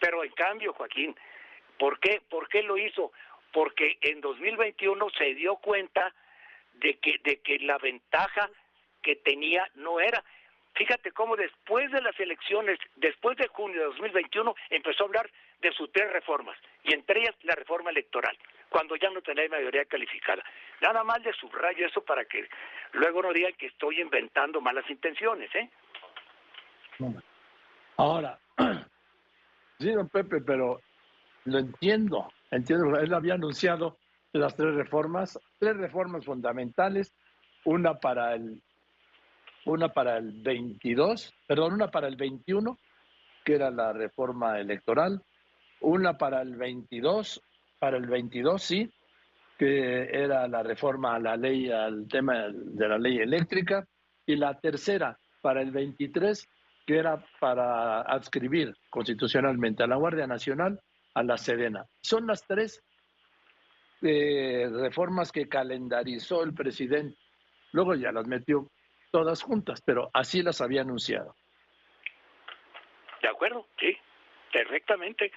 Pero 0.00 0.24
en 0.24 0.32
cambio, 0.32 0.72
Joaquín, 0.72 1.14
¿por 1.78 2.00
qué, 2.00 2.22
¿por 2.30 2.48
qué 2.48 2.62
lo 2.62 2.78
hizo? 2.78 3.12
Porque 3.52 3.98
en 4.00 4.22
2021 4.22 5.10
se 5.10 5.34
dio 5.34 5.56
cuenta 5.56 6.14
de 6.72 6.98
que, 7.00 7.20
de 7.22 7.40
que 7.40 7.58
la 7.58 7.76
ventaja 7.76 8.48
que 9.02 9.16
tenía 9.16 9.70
no 9.74 10.00
era 10.00 10.24
Fíjate 10.76 11.10
cómo 11.12 11.36
después 11.36 11.90
de 11.90 12.02
las 12.02 12.18
elecciones, 12.20 12.78
después 12.96 13.36
de 13.38 13.48
junio 13.48 13.80
de 13.80 13.86
2021, 13.86 14.54
empezó 14.68 15.04
a 15.04 15.06
hablar 15.06 15.30
de 15.62 15.72
sus 15.72 15.90
tres 15.90 16.12
reformas, 16.12 16.58
y 16.84 16.92
entre 16.92 17.20
ellas 17.20 17.34
la 17.44 17.54
reforma 17.54 17.90
electoral, 17.90 18.36
cuando 18.68 18.94
ya 18.96 19.08
no 19.08 19.22
tenía 19.22 19.48
mayoría 19.48 19.86
calificada. 19.86 20.44
Nada 20.82 21.02
más 21.02 21.22
le 21.22 21.32
subrayo 21.32 21.86
eso 21.86 22.02
para 22.02 22.26
que 22.26 22.46
luego 22.92 23.22
no 23.22 23.32
digan 23.32 23.54
que 23.54 23.68
estoy 23.68 24.02
inventando 24.02 24.60
malas 24.60 24.88
intenciones, 24.90 25.50
¿eh? 25.54 25.70
Ahora, 27.96 28.38
sí, 29.78 29.90
don 29.92 30.10
Pepe, 30.10 30.42
pero 30.42 30.82
lo 31.46 31.58
entiendo, 31.58 32.30
entiendo, 32.50 32.98
él 32.98 33.14
había 33.14 33.34
anunciado 33.34 33.96
las 34.32 34.54
tres 34.54 34.74
reformas, 34.74 35.40
tres 35.58 35.74
reformas 35.78 36.26
fundamentales, 36.26 37.14
una 37.64 37.94
para 37.94 38.34
el 38.34 38.62
una 39.66 39.88
para 39.88 40.16
el 40.16 40.32
22, 40.42 41.34
perdón, 41.46 41.74
una 41.74 41.90
para 41.90 42.08
el 42.08 42.16
21, 42.16 42.78
que 43.44 43.54
era 43.54 43.70
la 43.70 43.92
reforma 43.92 44.58
electoral, 44.58 45.22
una 45.80 46.16
para 46.16 46.40
el 46.42 46.56
22, 46.56 47.42
para 47.78 47.96
el 47.96 48.06
22 48.06 48.62
sí, 48.62 48.90
que 49.58 50.08
era 50.12 50.46
la 50.48 50.62
reforma 50.62 51.14
a 51.14 51.18
la 51.18 51.36
ley, 51.36 51.70
al 51.70 52.06
tema 52.08 52.46
de 52.52 52.88
la 52.88 52.98
ley 52.98 53.18
eléctrica, 53.18 53.86
y 54.24 54.36
la 54.36 54.58
tercera 54.58 55.18
para 55.40 55.62
el 55.62 55.70
23, 55.70 56.48
que 56.86 56.98
era 56.98 57.24
para 57.40 58.02
adscribir 58.02 58.76
constitucionalmente 58.90 59.82
a 59.82 59.86
la 59.86 59.96
Guardia 59.96 60.26
Nacional 60.26 60.80
a 61.14 61.22
la 61.22 61.36
Sedena. 61.36 61.86
Son 62.02 62.26
las 62.26 62.42
tres 62.46 62.82
eh, 64.02 64.68
reformas 64.70 65.32
que 65.32 65.48
calendarizó 65.48 66.42
el 66.42 66.52
presidente. 66.52 67.16
Luego 67.72 67.94
ya 67.94 68.12
las 68.12 68.26
metió 68.26 68.70
todas 69.10 69.42
juntas, 69.42 69.82
pero 69.82 70.10
así 70.12 70.42
las 70.42 70.60
había 70.60 70.82
anunciado. 70.82 71.34
De 73.22 73.28
acuerdo, 73.28 73.66
sí, 73.78 73.96
perfectamente. 74.52 75.32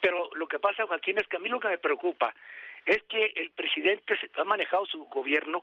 Pero 0.00 0.30
lo 0.34 0.48
que 0.48 0.58
pasa, 0.58 0.86
Joaquín, 0.86 1.18
es 1.18 1.28
que 1.28 1.36
a 1.36 1.40
mí 1.40 1.48
lo 1.48 1.60
que 1.60 1.68
me 1.68 1.78
preocupa 1.78 2.34
es 2.84 3.02
que 3.04 3.32
el 3.36 3.50
presidente 3.50 4.18
ha 4.36 4.44
manejado 4.44 4.84
su 4.86 5.04
gobierno 5.04 5.62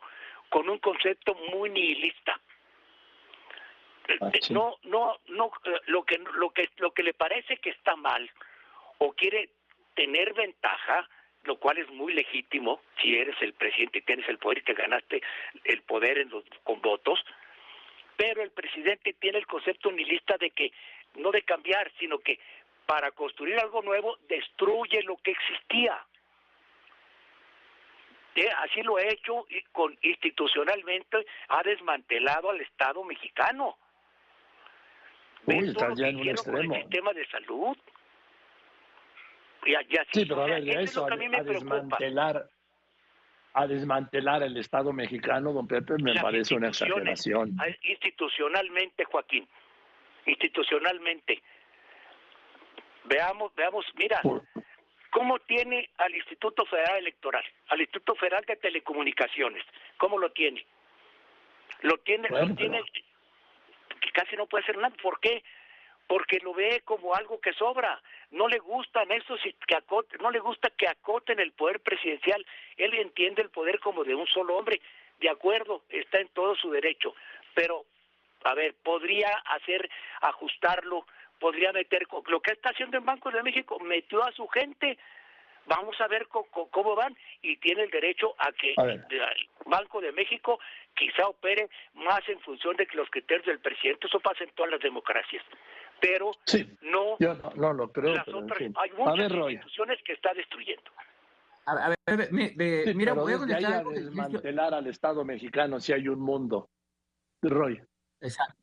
con 0.49 0.69
un 0.69 0.79
concepto 0.79 1.35
muy 1.53 1.69
nihilista. 1.69 2.39
Ah, 4.21 4.31
no, 4.49 4.77
no, 4.83 5.19
no, 5.27 5.51
eh, 5.65 5.79
lo 5.87 6.03
que, 6.03 6.17
lo 6.17 6.49
que, 6.49 6.69
lo 6.77 6.91
que 6.91 7.03
le 7.03 7.13
parece 7.13 7.57
que 7.57 7.69
está 7.69 7.95
mal 7.95 8.29
o 8.97 9.13
quiere 9.13 9.49
tener 9.93 10.33
ventaja, 10.33 11.07
lo 11.43 11.57
cual 11.57 11.77
es 11.77 11.89
muy 11.89 12.13
legítimo 12.13 12.81
si 12.99 13.15
eres 13.15 13.35
el 13.41 13.53
presidente 13.53 13.99
y 13.99 14.01
tienes 14.01 14.27
el 14.27 14.39
poder 14.39 14.59
y 14.59 14.63
te 14.63 14.73
ganaste 14.73 15.21
el 15.65 15.81
poder 15.83 16.17
en 16.17 16.29
los, 16.29 16.43
con 16.63 16.81
votos, 16.81 17.23
pero 18.19 18.43
el 18.43 18.51
presidente 18.51 19.13
tiene 19.13 19.37
el 19.37 19.47
concepto 19.47 19.89
nihilista 19.89 20.35
de 20.37 20.51
que 20.51 20.73
no 21.15 21.31
de 21.31 21.41
cambiar, 21.43 21.89
sino 21.97 22.19
que 22.19 22.37
para 22.85 23.11
construir 23.11 23.57
algo 23.57 23.81
nuevo 23.81 24.17
destruye 24.27 25.01
lo 25.03 25.15
que 25.23 25.31
existía. 25.31 25.97
Eh, 28.35 28.49
así 28.57 28.81
lo 28.81 28.97
ha 28.97 29.03
hecho 29.03 29.45
y 29.49 29.61
con 29.71 29.97
institucionalmente 30.01 31.25
ha 31.47 31.63
desmantelado 31.63 32.49
al 32.49 32.59
Estado 32.59 33.05
mexicano. 33.05 33.77
Uy, 35.45 35.69
está 35.69 35.93
ya 35.95 36.09
en 36.09 36.17
un 36.17 36.27
extremo. 36.27 36.75
el 36.75 36.81
sistema 36.81 37.13
de 37.13 37.25
salud. 37.27 37.77
sí, 40.11 40.25
pero 40.25 40.41
a 40.41 40.45
ver, 40.45 40.67
eso, 40.77 41.05
a, 41.05 41.43
desmantelar 41.43 42.49
a 43.53 43.67
desmantelar 43.67 44.43
el 44.43 44.57
Estado 44.57 44.93
mexicano, 44.93 45.51
don 45.53 45.67
Pepe, 45.67 45.95
me 46.01 46.15
parece 46.15 46.55
una 46.55 46.69
exageración. 46.69 47.57
Institucionalmente, 47.83 49.05
Joaquín, 49.05 49.47
institucionalmente. 50.25 51.41
Veamos, 53.05 53.53
veamos, 53.55 53.85
mira, 53.95 54.21
¿cómo 55.09 55.39
tiene 55.39 55.89
al 55.97 56.15
Instituto 56.15 56.65
Federal 56.65 56.97
Electoral, 56.97 57.43
al 57.69 57.81
Instituto 57.81 58.15
Federal 58.15 58.43
de 58.45 58.55
Telecomunicaciones? 58.57 59.63
¿Cómo 59.97 60.17
lo 60.19 60.31
tiene? 60.31 60.65
Lo 61.81 61.97
tiene, 61.99 62.29
lo 62.29 62.55
tiene, 62.55 62.83
que 64.01 64.11
casi 64.11 64.35
no 64.35 64.45
puede 64.45 64.63
hacer 64.63 64.77
nada. 64.77 64.93
¿Por 65.01 65.19
qué? 65.19 65.43
Porque 66.09 66.39
lo 66.39 66.55
ve 66.55 66.81
como 66.85 67.13
algo 67.13 67.39
que 67.39 67.53
sobra. 67.53 68.01
No 68.31 68.47
le 68.47 68.57
gustan 68.57 69.11
esos 69.11 69.39
que 69.67 69.75
acoten, 69.75 70.19
no 70.19 70.31
le 70.31 70.39
gusta 70.39 70.71
que 70.71 70.87
acoten 70.87 71.39
el 71.39 71.51
poder 71.51 71.81
presidencial. 71.81 72.43
Él 72.77 72.95
entiende 72.95 73.43
el 73.43 73.51
poder 73.51 73.79
como 73.79 74.03
de 74.03 74.15
un 74.15 74.25
solo 74.25 74.57
hombre. 74.57 74.81
De 75.19 75.29
acuerdo, 75.29 75.83
está 75.87 76.19
en 76.19 76.29
todo 76.29 76.55
su 76.55 76.71
derecho. 76.71 77.13
Pero, 77.53 77.85
a 78.43 78.55
ver, 78.55 78.73
podría 78.81 79.29
hacer, 79.45 79.87
ajustarlo, 80.21 81.05
podría 81.39 81.71
meter, 81.73 82.07
lo 82.25 82.39
que 82.39 82.53
está 82.53 82.71
haciendo 82.71 82.97
en 82.97 83.05
Banco 83.05 83.29
de 83.29 83.43
México, 83.43 83.79
metió 83.79 84.23
a 84.23 84.31
su 84.31 84.47
gente. 84.47 84.97
Vamos 85.67 86.01
a 86.01 86.07
ver 86.07 86.27
cómo, 86.27 86.95
van 86.95 87.15
y 87.43 87.57
tiene 87.57 87.83
el 87.83 87.91
derecho 87.91 88.33
a 88.39 88.51
que 88.53 88.73
el 88.79 89.05
Banco 89.65 90.01
de 90.01 90.11
México 90.11 90.59
quizá 90.95 91.27
opere 91.27 91.69
más 91.93 92.27
en 92.27 92.39
función 92.39 92.75
de 92.77 92.87
que 92.87 92.97
los 92.97 93.11
criterios 93.11 93.45
del 93.45 93.59
presidente, 93.59 94.07
eso 94.07 94.19
pasa 94.19 94.43
en 94.43 94.49
todas 94.55 94.71
las 94.71 94.81
democracias 94.81 95.43
pero 96.01 96.31
no, 96.81 97.17
yo 97.19 97.35
no, 97.55 97.73
lo 97.73 97.91
creo. 97.91 98.15
Hay 98.15 98.91
muchas 98.97 99.31
instituciones 99.31 99.99
que 100.05 100.13
está 100.13 100.33
destruyendo. 100.33 100.91
A 101.65 101.95
ver, 102.07 102.29
mira, 102.31 103.13
voy 103.13 103.33
a 103.33 103.37
desmantelar 103.37 104.73
al 104.73 104.87
Estado 104.87 105.23
mexicano 105.23 105.79
si 105.79 105.93
hay 105.93 106.07
un 106.07 106.19
mundo. 106.19 106.69
Roy. 107.41 107.81
Exacto. 108.21 108.59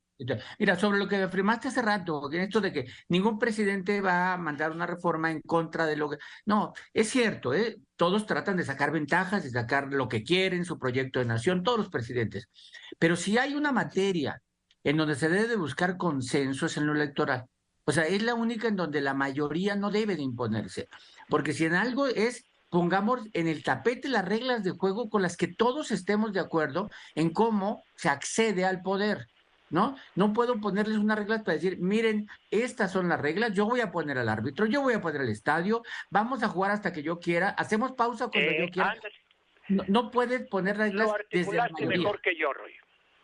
Mira, 0.59 0.77
sobre 0.77 0.99
lo 0.99 1.07
que 1.07 1.17
afirmaste 1.17 1.69
hace 1.69 1.83
rato, 1.83 2.33
en 2.33 2.41
esto 2.41 2.61
de 2.61 2.73
que 2.73 2.87
ningún 3.09 3.39
presidente 3.39 4.01
va 4.01 4.33
a 4.33 4.39
mandar 4.39 4.71
una 4.71 4.87
reforma 4.87 5.31
en 5.31 5.43
contra 5.43 5.85
de 5.85 5.97
lo 5.97 6.09
que... 6.09 6.17
No, 6.47 6.73
es 6.93 7.11
cierto, 7.11 7.53
¿eh? 7.53 7.77
todos 7.97 8.25
tratan 8.25 8.57
de 8.57 8.65
sacar 8.65 8.93
ventajas, 8.93 9.45
de 9.45 9.51
sacar 9.51 9.93
lo 9.93 10.09
que 10.09 10.23
quieren, 10.25 10.65
su 10.65 10.79
proyecto 10.79 11.19
de 11.19 11.27
nación, 11.27 11.63
todos 11.63 11.79
los 11.79 11.89
presidentes. 11.91 12.49
Pero 12.99 13.15
si 13.15 13.37
hay 13.37 13.55
una 13.55 13.73
materia 13.73 14.41
en 14.87 14.97
donde 14.97 15.17
se 15.17 15.29
debe 15.29 15.49
de 15.49 15.57
buscar 15.57 15.97
consensos 15.97 16.77
en 16.77 16.87
lo 16.87 16.95
electoral. 16.95 17.47
O 17.87 17.93
sea, 17.93 18.07
es 18.07 18.23
la 18.23 18.35
única 18.35 18.69
en 18.69 18.77
donde 18.77 19.01
la 19.01 19.15
mayoría 19.15 19.75
no 19.75 19.91
debe 19.91 20.15
de 20.15 20.23
imponerse. 20.23 20.89
Porque 21.29 21.53
si 21.53 21.65
en 21.65 21.75
algo 21.75 22.07
es, 22.07 22.47
pongamos 22.71 23.21
en 23.33 23.49
el 23.49 23.65
tapete 23.65 24.09
las 24.09 24.25
reglas 24.25 24.63
de 24.63 24.71
juego 24.71 25.11
con 25.11 25.23
las 25.23 25.37
que 25.37 25.49
todos 25.49 25.91
estemos 25.91 26.33
de 26.33 26.39
acuerdo 26.39 26.89
en 27.17 27.31
cómo 27.31 27.83
se 27.97 28.09
accede 28.09 28.65
al 28.65 28.81
poder. 28.83 29.27
¿no? 29.71 29.97
No 30.15 30.33
puedo 30.33 30.61
ponerles 30.61 30.99
unas 30.99 31.19
reglas 31.19 31.43
para 31.43 31.57
decir, 31.57 31.79
miren, 31.81 32.29
estas 32.53 32.93
son 32.93 33.09
las 33.09 33.21
reglas, 33.21 33.55
yo 33.55 33.67
voy 33.67 33.81
a 33.81 33.91
poner 33.91 34.19
al 34.19 34.29
árbitro, 34.29 34.67
yo 34.67 34.83
voy 34.83 34.95
a 34.95 35.01
poner 35.01 35.23
el 35.23 35.31
estadio, 35.31 35.83
vamos 36.11 36.45
a 36.45 36.49
jugar 36.49 36.71
hasta 36.71 36.93
que 36.93 37.03
yo 37.03 37.19
quiera, 37.19 37.49
hacemos 37.49 37.91
pausa 37.93 38.29
cuando 38.29 38.53
yo 38.53 38.65
eh, 38.67 38.71
quiera. 38.71 38.95
No, 39.69 39.83
no 39.89 40.11
puedes 40.13 40.47
poner 40.49 40.77
reglas 40.77 41.11
desde 41.29 41.57
la 41.57 41.69
mejor 41.71 42.21
que 42.21 42.37
yo, 42.39 42.53
Roy 42.53 42.73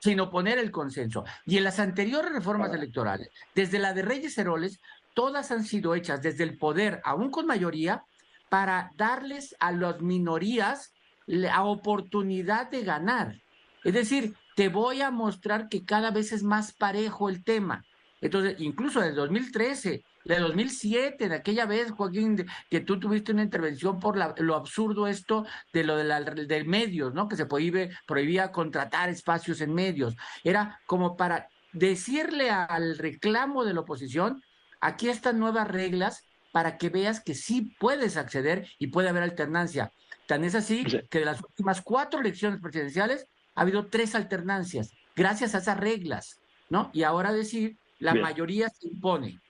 sino 0.03 0.31
poner 0.31 0.59
el 0.59 0.73
consenso. 0.73 1.25
Y 1.47 1.59
en 1.59 1.65
las 1.65 1.79
anteriores 1.79 2.33
reformas 2.33 2.75
electorales, 2.75 3.29
desde 3.55 3.79
la 3.79 3.95
de 3.95 4.03
Reyes 4.03 4.37
Heroles, 4.37 4.81
todas 5.15 5.53
han 5.53 5.65
sido 5.65 5.95
hechas 5.95 6.21
desde 6.21 6.43
el 6.43 6.59
poder, 6.59 7.01
aún 7.05 7.31
con 7.31 7.47
mayoría, 7.47 8.03
para 8.49 8.91
darles 8.97 9.55
a 9.61 9.71
las 9.71 10.01
minorías 10.01 10.93
la 11.27 11.63
oportunidad 11.63 12.69
de 12.69 12.83
ganar. 12.83 13.41
Es 13.85 13.95
decir, 13.95 14.35
te 14.57 14.69
voy 14.69 15.03
a 15.03 15.13
mostrar 15.13 15.69
que 15.69 15.85
cada 15.85 16.11
vez 16.11 16.33
es 16.33 16.43
más 16.43 16.73
parejo 16.73 17.29
el 17.29 17.45
tema. 17.45 17.85
Entonces, 18.21 18.57
incluso 18.59 19.01
desde 19.01 19.15
2013, 19.15 20.05
de 20.25 20.39
2007, 20.39 21.29
de 21.29 21.35
aquella 21.35 21.67
vez, 21.67 21.91
Joaquín, 21.91 22.47
que 22.71 22.81
tú 22.81 22.99
tuviste 22.99 23.33
una 23.33 23.43
intervención 23.43 23.99
por 23.99 24.17
lo 24.41 24.55
absurdo 24.55 25.07
esto 25.07 25.47
de 25.73 25.85
lo 25.85 25.97
de, 25.97 26.05
la, 26.05 26.21
de 26.21 26.65
medios, 26.65 27.13
¿no? 27.15 27.29
Que 27.29 27.37
se 27.37 27.47
prohíbe, 27.47 27.91
prohibía 28.07 28.53
contratar 28.53 29.09
espacios 29.09 29.61
en 29.61 29.75
medios. 29.75 30.17
Era 30.45 30.81
como 30.87 31.17
para 31.17 31.49
decirle 31.73 32.51
al 32.51 32.99
reclamo 32.99 33.65
de 33.65 33.75
la 33.75 33.81
oposición, 33.81 34.43
aquí 34.81 35.09
están 35.09 35.39
nuevas 35.39 35.69
reglas 35.69 36.23
para 36.53 36.77
que 36.77 36.91
veas 36.91 37.21
que 37.21 37.35
sí 37.35 37.75
puedes 37.81 38.17
acceder 38.17 38.69
y 38.79 38.89
puede 38.89 39.09
haber 39.09 39.23
alternancia. 39.23 39.91
Tan 40.27 40.45
es 40.45 40.55
así 40.55 40.85
que 40.85 41.19
de 41.19 41.25
las 41.25 41.41
últimas 41.43 41.81
cuatro 41.81 42.21
elecciones 42.21 42.61
presidenciales 42.61 43.27
ha 43.55 43.63
habido 43.63 43.87
tres 43.87 44.15
alternancias, 44.15 44.93
gracias 45.17 45.55
a 45.55 45.59
esas 45.59 45.79
reglas, 45.79 46.41
¿no? 46.69 46.91
Y 46.93 47.03
ahora 47.03 47.33
decir, 47.33 47.79
la 47.99 48.15
mayoría 48.15 48.69
se 48.69 48.89
impone. 48.89 49.41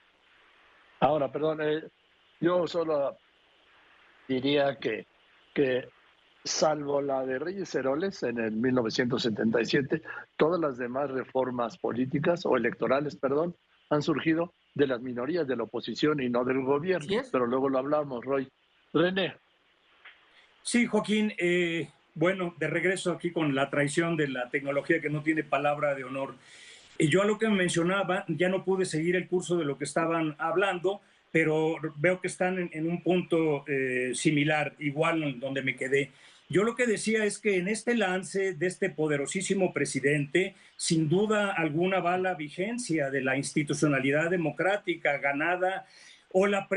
Ahora, 1.03 1.29
perdón, 1.29 1.59
eh, 1.61 1.83
yo 2.39 2.65
solo 2.65 3.17
diría 4.25 4.77
que, 4.77 5.05
que 5.53 5.89
salvo 6.45 7.01
la 7.01 7.25
de 7.25 7.39
Reyes 7.39 7.75
Heroles 7.75 8.23
en 8.23 8.39
el 8.39 8.53
1977, 8.53 10.01
todas 10.37 10.61
las 10.61 10.77
demás 10.77 11.11
reformas 11.11 11.77
políticas 11.77 12.45
o 12.45 12.55
electorales, 12.55 13.17
perdón, 13.17 13.53
han 13.89 14.01
surgido 14.01 14.53
de 14.75 14.87
las 14.87 15.01
minorías 15.01 15.45
de 15.45 15.57
la 15.57 15.63
oposición 15.63 16.21
y 16.21 16.29
no 16.29 16.45
del 16.45 16.63
gobierno. 16.63 17.21
Pero 17.29 17.47
luego 17.47 17.67
lo 17.67 17.79
hablamos, 17.79 18.23
Roy. 18.23 18.47
René. 18.93 19.35
Sí, 20.61 20.85
Joaquín. 20.85 21.33
Eh, 21.37 21.89
bueno, 22.15 22.55
de 22.57 22.67
regreso 22.67 23.11
aquí 23.11 23.33
con 23.33 23.53
la 23.53 23.69
traición 23.69 24.15
de 24.15 24.29
la 24.29 24.49
tecnología 24.49 25.01
que 25.01 25.09
no 25.09 25.21
tiene 25.21 25.43
palabra 25.43 25.95
de 25.95 26.05
honor. 26.05 26.35
Y 26.97 27.09
yo 27.09 27.21
a 27.21 27.25
lo 27.25 27.37
que 27.37 27.47
mencionaba, 27.49 28.25
ya 28.27 28.49
no 28.49 28.63
pude 28.63 28.85
seguir 28.85 29.15
el 29.15 29.27
curso 29.27 29.57
de 29.57 29.65
lo 29.65 29.77
que 29.77 29.85
estaban 29.85 30.35
hablando, 30.37 31.01
pero 31.31 31.75
veo 31.97 32.21
que 32.21 32.27
están 32.27 32.69
en, 32.71 32.87
un 32.87 33.01
punto 33.01 33.65
eh, 33.67 34.11
similar, 34.13 34.75
igual 34.79 35.39
donde 35.39 35.63
me 35.63 35.75
quedé. 35.75 36.11
Yo 36.49 36.63
lo 36.63 36.75
que 36.75 36.85
decía 36.85 37.25
es 37.25 37.39
que 37.39 37.57
en 37.57 37.67
este 37.67 37.95
lance 37.95 38.53
de 38.53 38.67
este 38.67 38.91
poderosísimo 38.91 39.73
presidente, 39.73 40.53
sin 40.77 41.09
duda 41.09 41.51
alguna 41.51 41.99
va 41.99 42.17
la 42.17 42.35
vigencia 42.35 43.09
de 43.09 43.21
la 43.21 43.37
institucionalidad 43.37 44.29
democrática 44.29 45.17
ganada 45.17 45.87
o 46.29 46.45
la, 46.45 46.67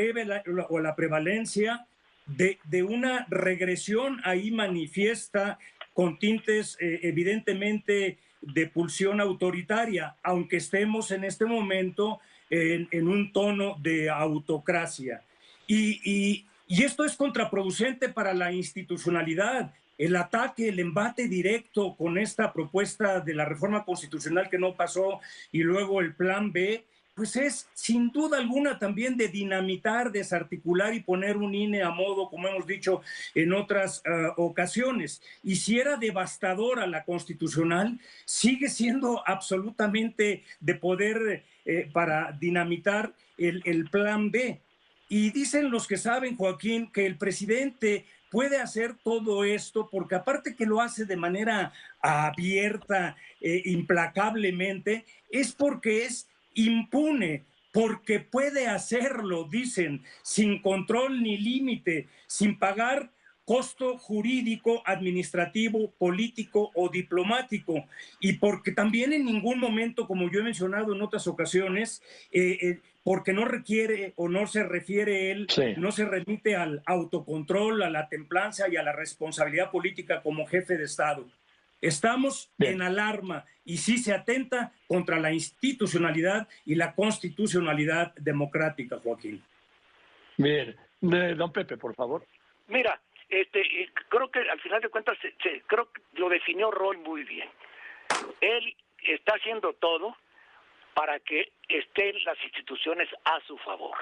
o 0.71 0.81
la 0.81 0.97
prevalencia 0.97 1.87
de, 2.27 2.83
una 2.83 3.27
regresión 3.29 4.21
ahí 4.25 4.51
manifiesta 4.51 5.59
con 5.93 6.19
tintes 6.19 6.77
eh, 6.81 7.01
evidentemente 7.03 8.19
de 8.53 8.67
pulsión 8.67 9.21
autoritaria, 9.21 10.17
aunque 10.23 10.57
estemos 10.57 11.11
en 11.11 11.25
este 11.25 11.45
momento 11.45 12.21
en, 12.51 13.09
un 13.09 13.33
tono 13.33 13.77
de 13.81 14.09
autocracia. 14.09 15.23
Y, 15.67 16.45
y 16.69 16.83
esto 16.83 17.05
es 17.05 17.17
contraproducente 17.17 18.09
para 18.09 18.35
la 18.35 18.53
institucionalidad. 18.53 19.73
El 19.99 20.17
ataque, 20.17 20.69
el 20.69 20.79
embate 20.79 21.29
directo 21.29 21.95
con 21.97 22.19
esta 22.19 22.53
propuesta 22.53 23.21
de 23.21 23.35
la 23.35 23.45
reforma 23.45 23.85
constitucional 23.85 24.51
que 24.51 24.59
no 24.59 24.75
pasó 24.75 25.21
y 25.53 25.63
luego 25.63 26.01
el 26.01 26.15
plan 26.15 26.53
B, 26.53 26.85
pues 27.17 27.35
es 27.35 27.67
sin 27.73 28.11
duda 28.11 28.37
alguna 28.37 28.79
también 28.79 29.17
de 29.17 29.29
dinamitar, 29.29 30.13
desarticular 30.13 30.93
y 30.95 31.01
poner 31.01 31.39
un 31.39 31.55
INE 31.55 31.83
a 31.83 31.91
modo, 31.91 32.29
como 32.29 32.47
hemos 32.47 32.67
dicho 32.67 33.01
en 33.35 33.55
otras 33.55 34.03
eh, 34.05 34.29
ocasiones. 34.37 35.23
Y 35.43 35.57
si 35.57 35.81
era 35.81 35.97
devastadora 35.97 36.87
la 36.87 37.05
constitucional, 37.05 37.99
sigue 38.27 38.69
siendo 38.69 39.27
absolutamente 39.27 40.45
de 40.61 40.75
poder 40.75 41.43
eh, 41.65 41.89
para 41.91 42.33
dinamitar 42.33 43.15
el, 43.39 43.63
el 43.65 43.89
plan 43.89 44.31
B. 44.31 44.61
Y 45.09 45.31
dicen 45.31 45.71
los 45.71 45.87
que 45.87 45.97
saben, 45.97 46.37
Joaquín, 46.37 46.93
que 46.93 47.07
el 47.07 47.17
presidente 47.17 48.05
puede 48.31 48.59
hacer 48.59 48.95
todo 49.03 49.45
esto 49.45 49.89
porque 49.91 50.17
aparte 50.17 50.55
que 50.55 50.67
lo 50.67 50.83
hace 50.83 51.07
de 51.07 51.17
manera 51.17 51.73
abierta, 52.01 53.17
eh, 53.41 53.63
implacablemente, 53.65 55.07
es 55.31 55.53
porque 55.53 56.05
es 56.05 56.29
impune, 56.57 57.45
porque 57.73 58.21
puede 58.21 58.67
hacerlo, 58.67 59.49
dicen, 59.51 60.03
sin 60.23 60.61
control 60.63 61.23
ni 61.23 61.37
límite, 61.37 62.09
sin 62.27 62.59
pagar 62.59 63.11
costo 63.47 63.97
jurídico, 63.97 64.83
administrativo, 64.85 65.93
político 65.93 66.73
o 66.75 66.89
diplomático. 66.89 67.87
Y 68.19 68.35
porque 68.35 68.73
también 68.73 69.13
en 69.13 69.25
ningún 69.25 69.61
momento, 69.61 70.07
como 70.07 70.31
yo 70.31 70.41
he 70.41 70.43
mencionado 70.43 70.95
en 70.95 71.01
otras 71.01 71.27
ocasiones, 71.29 72.03
eh, 72.33 72.59
eh, 72.61 72.81
porque 73.05 73.33
no 73.33 73.45
requiere 73.45 74.15
o 74.17 74.29
no 74.29 74.49
se 74.49 74.65
refiere 74.65 75.31
él, 75.31 75.47
no 75.77 75.93
se 75.93 76.05
remite 76.05 76.57
al 76.57 76.83
autocontrol, 76.87 77.83
a 77.85 77.89
la 77.89 78.09
templanza 78.09 78.69
y 78.69 78.77
a 78.77 78.83
la 78.83 78.93
responsabilidad 78.93 79.71
política 79.71 80.23
como 80.23 80.45
jefe 80.47 80.77
de 80.77 80.85
Estado. 80.85 81.25
Estamos 81.81 82.53
en 82.59 82.83
alarma 82.83 83.45
y 83.65 83.79
sí 83.79 83.99
se 83.99 84.15
atenta 84.15 84.73
contra 84.87 85.19
la 85.19 85.33
institucionalidad 85.33 86.49
y 86.65 86.75
la 86.75 86.95
constitucionalidad 86.95 88.15
democrática, 88.17 88.99
Joaquín. 89.03 89.45
Bien, 90.37 90.77
don 91.01 91.53
Pepe, 91.53 91.77
por 91.77 91.95
favor. 91.95 92.27
Mira, 92.69 93.01
este, 93.29 93.63
creo 94.09 94.31
que 94.31 94.41
al 94.41 94.61
final 94.61 94.81
de 94.81 94.89
cuentas, 94.89 95.19
creo 95.67 95.93
que 95.93 96.03
lo 96.15 96.29
definió 96.29 96.71
Roy 96.71 96.97
muy 96.99 97.25
bien. 97.25 97.49
Él 98.41 98.75
está 99.03 99.35
haciendo 99.35 99.73
todo 99.75 100.17
para 100.95 101.21
que 101.21 101.53
estén 101.69 102.17
las 102.25 102.43
instituciones 102.43 103.09
a 103.25 103.41
su 103.47 103.59
favor 103.59 103.97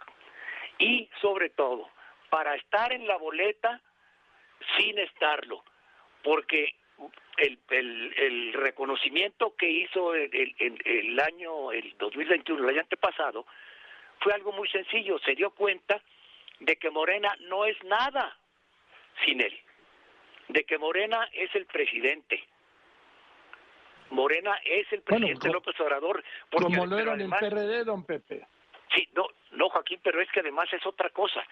y 0.78 1.08
sobre 1.20 1.50
todo 1.50 1.88
para 2.30 2.54
estar 2.54 2.92
en 2.92 3.06
la 3.06 3.16
boleta 3.16 3.80
sin 4.76 4.98
estarlo, 4.98 5.64
porque 6.22 6.74
el, 7.36 7.58
el, 8.16 8.52
reconocimiento 8.52 9.54
que 9.56 9.68
hizo 9.68 10.14
el, 10.14 10.30
el, 10.58 10.80
el, 10.84 11.20
año, 11.20 11.72
el 11.72 11.94
2021, 11.98 12.62
el 12.62 12.70
año 12.70 12.80
antepasado, 12.80 13.46
fue 14.20 14.32
algo 14.32 14.52
muy 14.52 14.68
sencillo. 14.68 15.18
Se 15.18 15.34
dio 15.34 15.50
cuenta 15.50 16.00
de 16.60 16.76
que 16.76 16.90
Morena 16.90 17.34
no 17.40 17.64
es 17.64 17.76
nada 17.84 18.36
sin 19.24 19.40
él, 19.40 19.58
de 20.48 20.64
que 20.64 20.78
Morena 20.78 21.28
es 21.32 21.54
el 21.54 21.66
presidente. 21.66 22.44
Morena 24.10 24.58
es 24.64 24.92
el 24.92 25.02
presidente 25.02 25.48
López 25.48 25.78
Obrador. 25.80 26.22
como 26.50 26.86
lo 26.86 26.98
era 26.98 27.14
en 27.14 27.22
el 27.22 27.30
PRD, 27.30 27.84
don 27.84 28.04
Pepe. 28.04 28.46
Sí, 28.94 29.08
no, 29.14 29.26
no, 29.52 29.68
Joaquín, 29.70 29.98
pero 30.02 30.20
es 30.20 30.30
que 30.30 30.40
además 30.40 30.72
es 30.72 30.86
otra 30.86 31.10
cosa. 31.10 31.44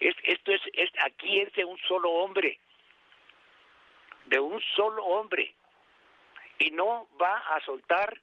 Es, 0.00 0.14
esto 0.24 0.52
es, 0.52 0.60
es, 0.72 0.90
aquí 1.04 1.40
es 1.40 1.52
de 1.52 1.64
un 1.64 1.78
solo 1.86 2.10
hombre 2.10 2.58
de 4.30 4.38
un 4.38 4.60
solo 4.76 5.04
hombre 5.04 5.54
y 6.58 6.70
no 6.70 7.08
va 7.20 7.36
a 7.54 7.60
soltar 7.64 8.18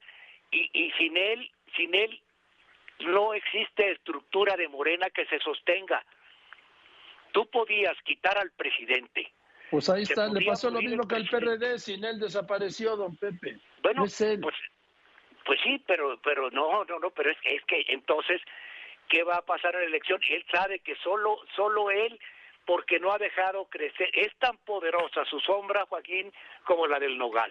y, 0.50 0.70
y 0.72 0.90
sin 0.92 1.16
él, 1.16 1.50
sin 1.76 1.94
él 1.94 2.20
no 3.00 3.34
existe 3.34 3.92
estructura 3.92 4.56
de 4.56 4.68
Morena 4.68 5.08
que 5.10 5.26
se 5.26 5.38
sostenga. 5.40 6.04
Tú 7.32 7.48
podías 7.50 7.94
quitar 8.04 8.38
al 8.38 8.50
presidente. 8.52 9.30
Pues 9.70 9.90
ahí 9.90 10.02
está, 10.02 10.28
le 10.28 10.44
pasó 10.46 10.70
lo 10.70 10.80
mismo 10.80 11.06
que 11.06 11.16
al 11.16 11.28
PRD, 11.28 11.78
sin 11.78 12.02
él 12.02 12.18
desapareció 12.18 12.96
don 12.96 13.16
Pepe. 13.16 13.58
Bueno, 13.82 14.02
pues 14.02 14.56
pues 15.44 15.60
sí, 15.62 15.82
pero 15.86 16.18
pero 16.22 16.50
no, 16.50 16.84
no, 16.84 16.98
no, 16.98 17.10
pero 17.10 17.30
es, 17.30 17.36
es 17.44 17.62
que 17.64 17.84
entonces 17.88 18.40
¿qué 19.08 19.22
va 19.22 19.36
a 19.36 19.44
pasar 19.44 19.74
en 19.74 19.82
la 19.82 19.86
elección? 19.88 20.20
Él 20.30 20.44
sabe 20.50 20.78
que 20.80 20.94
solo 20.96 21.38
solo 21.54 21.90
él 21.90 22.18
porque 22.68 23.00
no 23.00 23.10
ha 23.10 23.16
dejado 23.16 23.64
crecer. 23.64 24.10
Es 24.12 24.36
tan 24.36 24.58
poderosa 24.58 25.24
su 25.24 25.40
sombra, 25.40 25.86
Joaquín, 25.86 26.30
como 26.66 26.86
la 26.86 26.98
del 26.98 27.16
nogal. 27.16 27.50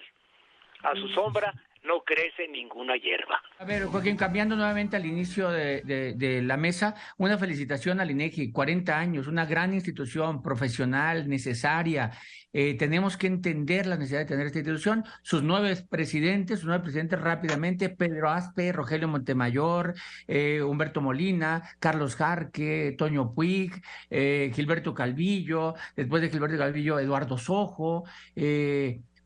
A 0.83 0.93
su 0.93 1.07
sombra 1.09 1.51
no 1.83 2.03
crece 2.03 2.47
ninguna 2.47 2.95
hierba. 2.97 3.41
A 3.59 3.65
ver, 3.65 3.85
Joaquín, 3.85 4.17
cambiando 4.17 4.55
nuevamente 4.55 4.95
al 4.95 5.05
inicio 5.05 5.49
de, 5.49 6.41
la 6.43 6.57
mesa, 6.57 6.95
una 7.17 7.37
felicitación 7.37 7.99
al 7.99 8.11
INEGI, 8.11 8.51
40 8.51 8.97
años, 8.97 9.27
una 9.27 9.45
gran 9.45 9.73
institución 9.73 10.41
profesional, 10.41 11.27
necesaria. 11.27 12.11
Eh, 12.53 12.75
tenemos 12.75 13.17
que 13.17 13.27
entender 13.27 13.85
la 13.85 13.97
necesidad 13.97 14.19
de 14.19 14.25
tener 14.25 14.47
esta 14.47 14.59
institución. 14.59 15.03
Sus 15.21 15.43
nueve 15.43 15.75
presidentes, 15.89 16.59
sus 16.59 16.67
nueve 16.67 16.83
presidentes 16.83 17.19
rápidamente, 17.19 17.89
Pedro 17.89 18.29
Aspe, 18.29 18.71
Rogelio 18.71 19.07
Montemayor, 19.07 19.93
eh, 20.27 20.61
Humberto 20.61 21.01
Molina, 21.01 21.63
Carlos 21.79 22.15
Jarque, 22.15 22.95
Toño 22.97 23.33
Puig, 23.33 23.71
eh, 24.09 24.51
Gilberto 24.55 24.93
Calvillo, 24.93 25.75
después 25.95 26.21
de 26.21 26.29
Gilberto 26.29 26.57
Calvillo, 26.57 26.99
Eduardo 26.99 27.37
Sojo, 27.37 28.05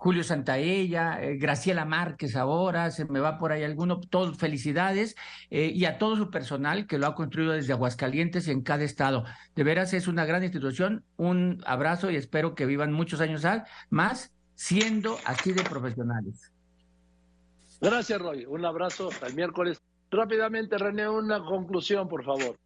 Julio 0.01 0.23
Santaella, 0.23 1.21
eh, 1.21 1.37
Graciela 1.37 1.85
Márquez 1.85 2.35
ahora, 2.35 2.89
se 2.89 3.05
me 3.05 3.19
va 3.19 3.37
por 3.37 3.51
ahí 3.51 3.63
alguno, 3.63 3.99
todos 3.99 4.35
felicidades, 4.35 5.15
eh, 5.51 5.71
y 5.75 5.85
a 5.85 5.99
todo 5.99 6.15
su 6.15 6.31
personal 6.31 6.87
que 6.87 6.97
lo 6.97 7.05
ha 7.05 7.13
construido 7.13 7.51
desde 7.51 7.73
Aguascalientes 7.73 8.47
en 8.47 8.63
cada 8.63 8.83
estado. 8.83 9.25
De 9.53 9.63
veras 9.63 9.93
es 9.93 10.07
una 10.07 10.25
gran 10.25 10.41
institución, 10.41 11.05
un 11.17 11.61
abrazo 11.67 12.09
y 12.09 12.15
espero 12.15 12.55
que 12.55 12.65
vivan 12.65 12.91
muchos 12.91 13.21
años 13.21 13.45
más 13.91 14.33
siendo 14.55 15.19
así 15.23 15.53
de 15.53 15.61
profesionales. 15.61 16.51
Gracias, 17.79 18.19
Roy. 18.19 18.45
Un 18.47 18.65
abrazo 18.65 19.09
hasta 19.09 19.27
el 19.27 19.35
miércoles. 19.35 19.83
Rápidamente, 20.09 20.79
René, 20.79 21.07
una 21.07 21.43
conclusión, 21.45 22.09
por 22.09 22.25
favor. 22.25 22.57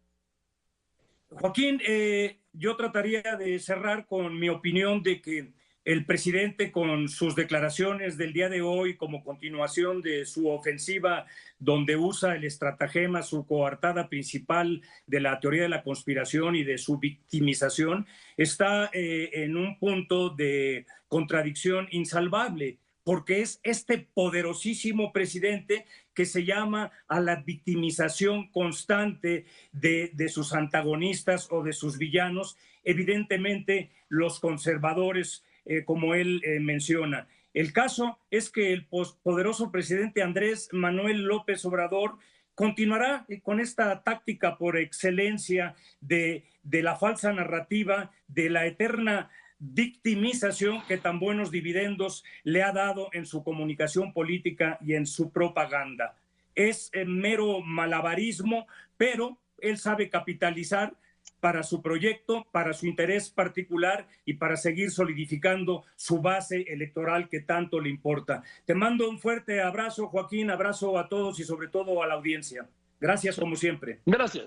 Joaquín, 1.28 1.82
eh, 1.86 2.40
yo 2.54 2.76
trataría 2.76 3.36
de 3.38 3.58
cerrar 3.58 4.06
con 4.06 4.40
mi 4.40 4.48
opinión 4.48 5.02
de 5.02 5.20
que 5.20 5.52
el 5.86 6.04
presidente 6.04 6.72
con 6.72 7.08
sus 7.08 7.36
declaraciones 7.36 8.18
del 8.18 8.32
día 8.32 8.48
de 8.48 8.60
hoy 8.60 8.96
como 8.96 9.22
continuación 9.22 10.02
de 10.02 10.26
su 10.26 10.48
ofensiva 10.48 11.26
donde 11.60 11.94
usa 11.94 12.34
el 12.34 12.42
estratagema, 12.42 13.22
su 13.22 13.46
coartada 13.46 14.08
principal 14.08 14.82
de 15.06 15.20
la 15.20 15.38
teoría 15.38 15.62
de 15.62 15.68
la 15.68 15.84
conspiración 15.84 16.56
y 16.56 16.64
de 16.64 16.76
su 16.76 16.98
victimización, 16.98 18.04
está 18.36 18.90
eh, 18.92 19.30
en 19.34 19.56
un 19.56 19.78
punto 19.78 20.30
de 20.30 20.86
contradicción 21.06 21.86
insalvable 21.92 22.78
porque 23.04 23.40
es 23.40 23.60
este 23.62 23.98
poderosísimo 24.12 25.12
presidente 25.12 25.86
que 26.14 26.26
se 26.26 26.44
llama 26.44 26.90
a 27.06 27.20
la 27.20 27.36
victimización 27.36 28.50
constante 28.50 29.46
de, 29.70 30.10
de, 30.14 30.28
sus 30.28 30.52
antagonistas 30.52 31.46
o 31.52 31.62
de 31.62 31.72
sus 31.72 31.98
villanos, 31.98 32.56
evidentemente 32.82 33.92
los 34.08 34.40
conservadores 34.40 35.44
eh, 35.66 35.84
como 35.84 36.14
él 36.14 36.40
eh, 36.44 36.60
menciona. 36.60 37.26
El 37.52 37.72
caso 37.72 38.18
es 38.30 38.50
que 38.50 38.72
el 38.72 38.86
poderoso 38.86 39.72
presidente 39.72 40.22
Andrés 40.22 40.68
Manuel 40.72 41.24
López 41.24 41.64
Obrador 41.64 42.18
continuará 42.54 43.24
eh, 43.28 43.40
con 43.40 43.58
esta 43.58 44.02
táctica 44.02 44.58
por 44.58 44.76
excelencia 44.78 45.74
de, 46.00 46.44
de 46.62 46.82
la 46.82 46.94
falsa 46.96 47.32
narrativa, 47.32 48.12
de 48.28 48.48
la 48.48 48.66
eterna 48.66 49.28
victimización 49.58 50.82
que 50.86 50.98
tan 50.98 51.18
buenos 51.18 51.50
dividendos 51.50 52.24
le 52.44 52.62
ha 52.62 52.72
dado 52.72 53.08
en 53.12 53.26
su 53.26 53.42
comunicación 53.42 54.12
política 54.12 54.78
y 54.80 54.94
en 54.94 55.06
su 55.06 55.32
propaganda. 55.32 56.16
Es 56.54 56.92
mero 57.06 57.60
malabarismo, 57.60 58.66
pero 58.96 59.38
él 59.58 59.78
sabe 59.78 60.10
capitalizar 60.10 60.94
para 61.40 61.62
su 61.62 61.82
proyecto, 61.82 62.46
para 62.50 62.72
su 62.72 62.86
interés 62.86 63.30
particular 63.30 64.08
y 64.24 64.34
para 64.34 64.56
seguir 64.56 64.90
solidificando 64.90 65.84
su 65.96 66.20
base 66.20 66.62
electoral 66.62 67.28
que 67.28 67.40
tanto 67.40 67.80
le 67.80 67.90
importa. 67.90 68.42
Te 68.64 68.74
mando 68.74 69.08
un 69.08 69.18
fuerte 69.18 69.60
abrazo, 69.60 70.08
Joaquín, 70.08 70.50
abrazo 70.50 70.98
a 70.98 71.08
todos 71.08 71.38
y 71.40 71.44
sobre 71.44 71.68
todo 71.68 72.02
a 72.02 72.06
la 72.06 72.14
audiencia. 72.14 72.68
Gracias 73.00 73.38
como 73.38 73.56
siempre. 73.56 74.00
Gracias. 74.06 74.46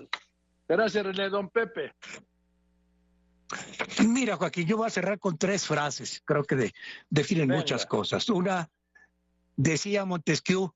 Gracias, 0.68 1.04
René. 1.04 1.28
Don 1.30 1.48
Pepe. 1.48 1.92
Mira, 4.06 4.36
Joaquín, 4.36 4.66
yo 4.66 4.76
voy 4.76 4.86
a 4.86 4.90
cerrar 4.90 5.18
con 5.18 5.36
tres 5.36 5.66
frases. 5.66 6.22
Creo 6.24 6.44
que 6.44 6.72
definen 7.08 7.48
muchas 7.48 7.86
cosas. 7.86 8.28
Una, 8.28 8.68
decía 9.56 10.04
Montesquieu, 10.04 10.72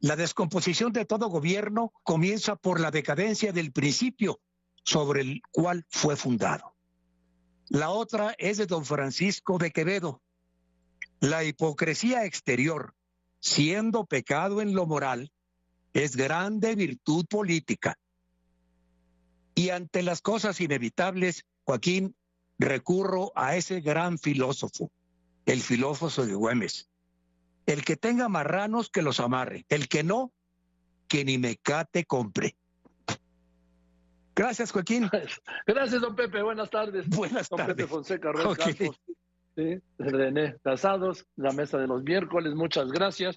la 0.00 0.16
descomposición 0.16 0.92
de 0.92 1.04
todo 1.04 1.28
gobierno 1.28 1.92
comienza 2.02 2.56
por 2.56 2.80
la 2.80 2.90
decadencia 2.90 3.52
del 3.52 3.72
principio 3.72 4.40
sobre 4.84 5.22
el 5.22 5.42
cual 5.50 5.84
fue 5.88 6.16
fundado. 6.16 6.74
La 7.68 7.90
otra 7.90 8.34
es 8.38 8.56
de 8.56 8.66
don 8.66 8.84
Francisco 8.84 9.58
de 9.58 9.70
Quevedo. 9.70 10.22
La 11.20 11.44
hipocresía 11.44 12.24
exterior, 12.24 12.94
siendo 13.40 14.06
pecado 14.06 14.62
en 14.62 14.74
lo 14.74 14.86
moral, 14.86 15.30
es 15.92 16.16
grande 16.16 16.74
virtud 16.74 17.26
política. 17.26 17.98
Y 19.54 19.70
ante 19.70 20.02
las 20.02 20.22
cosas 20.22 20.60
inevitables, 20.60 21.44
Joaquín, 21.64 22.14
recurro 22.58 23.32
a 23.34 23.56
ese 23.56 23.80
gran 23.80 24.18
filósofo, 24.18 24.90
el 25.46 25.60
filósofo 25.60 26.24
de 26.24 26.34
Güemes. 26.34 26.88
El 27.66 27.84
que 27.84 27.96
tenga 27.96 28.28
marranos, 28.28 28.88
que 28.88 29.02
los 29.02 29.20
amarre. 29.20 29.66
El 29.68 29.88
que 29.88 30.02
no, 30.02 30.32
que 31.06 31.24
ni 31.24 31.38
mecate 31.38 32.04
compre. 32.04 32.56
Gracias, 34.38 34.70
Joaquín. 34.70 35.10
Gracias, 35.66 36.00
don 36.00 36.14
Pepe. 36.14 36.42
Buenas 36.42 36.70
tardes. 36.70 37.08
Buenas 37.08 37.48
don 37.48 37.56
tardes. 37.56 37.74
Pepe 37.74 37.88
Fonseca, 37.88 38.30
René 39.98 40.54
Casados, 40.62 41.26
la 41.34 41.50
mesa 41.50 41.78
de 41.78 41.88
los 41.88 42.04
miércoles. 42.04 42.54
Muchas 42.54 42.92
gracias. 42.92 43.36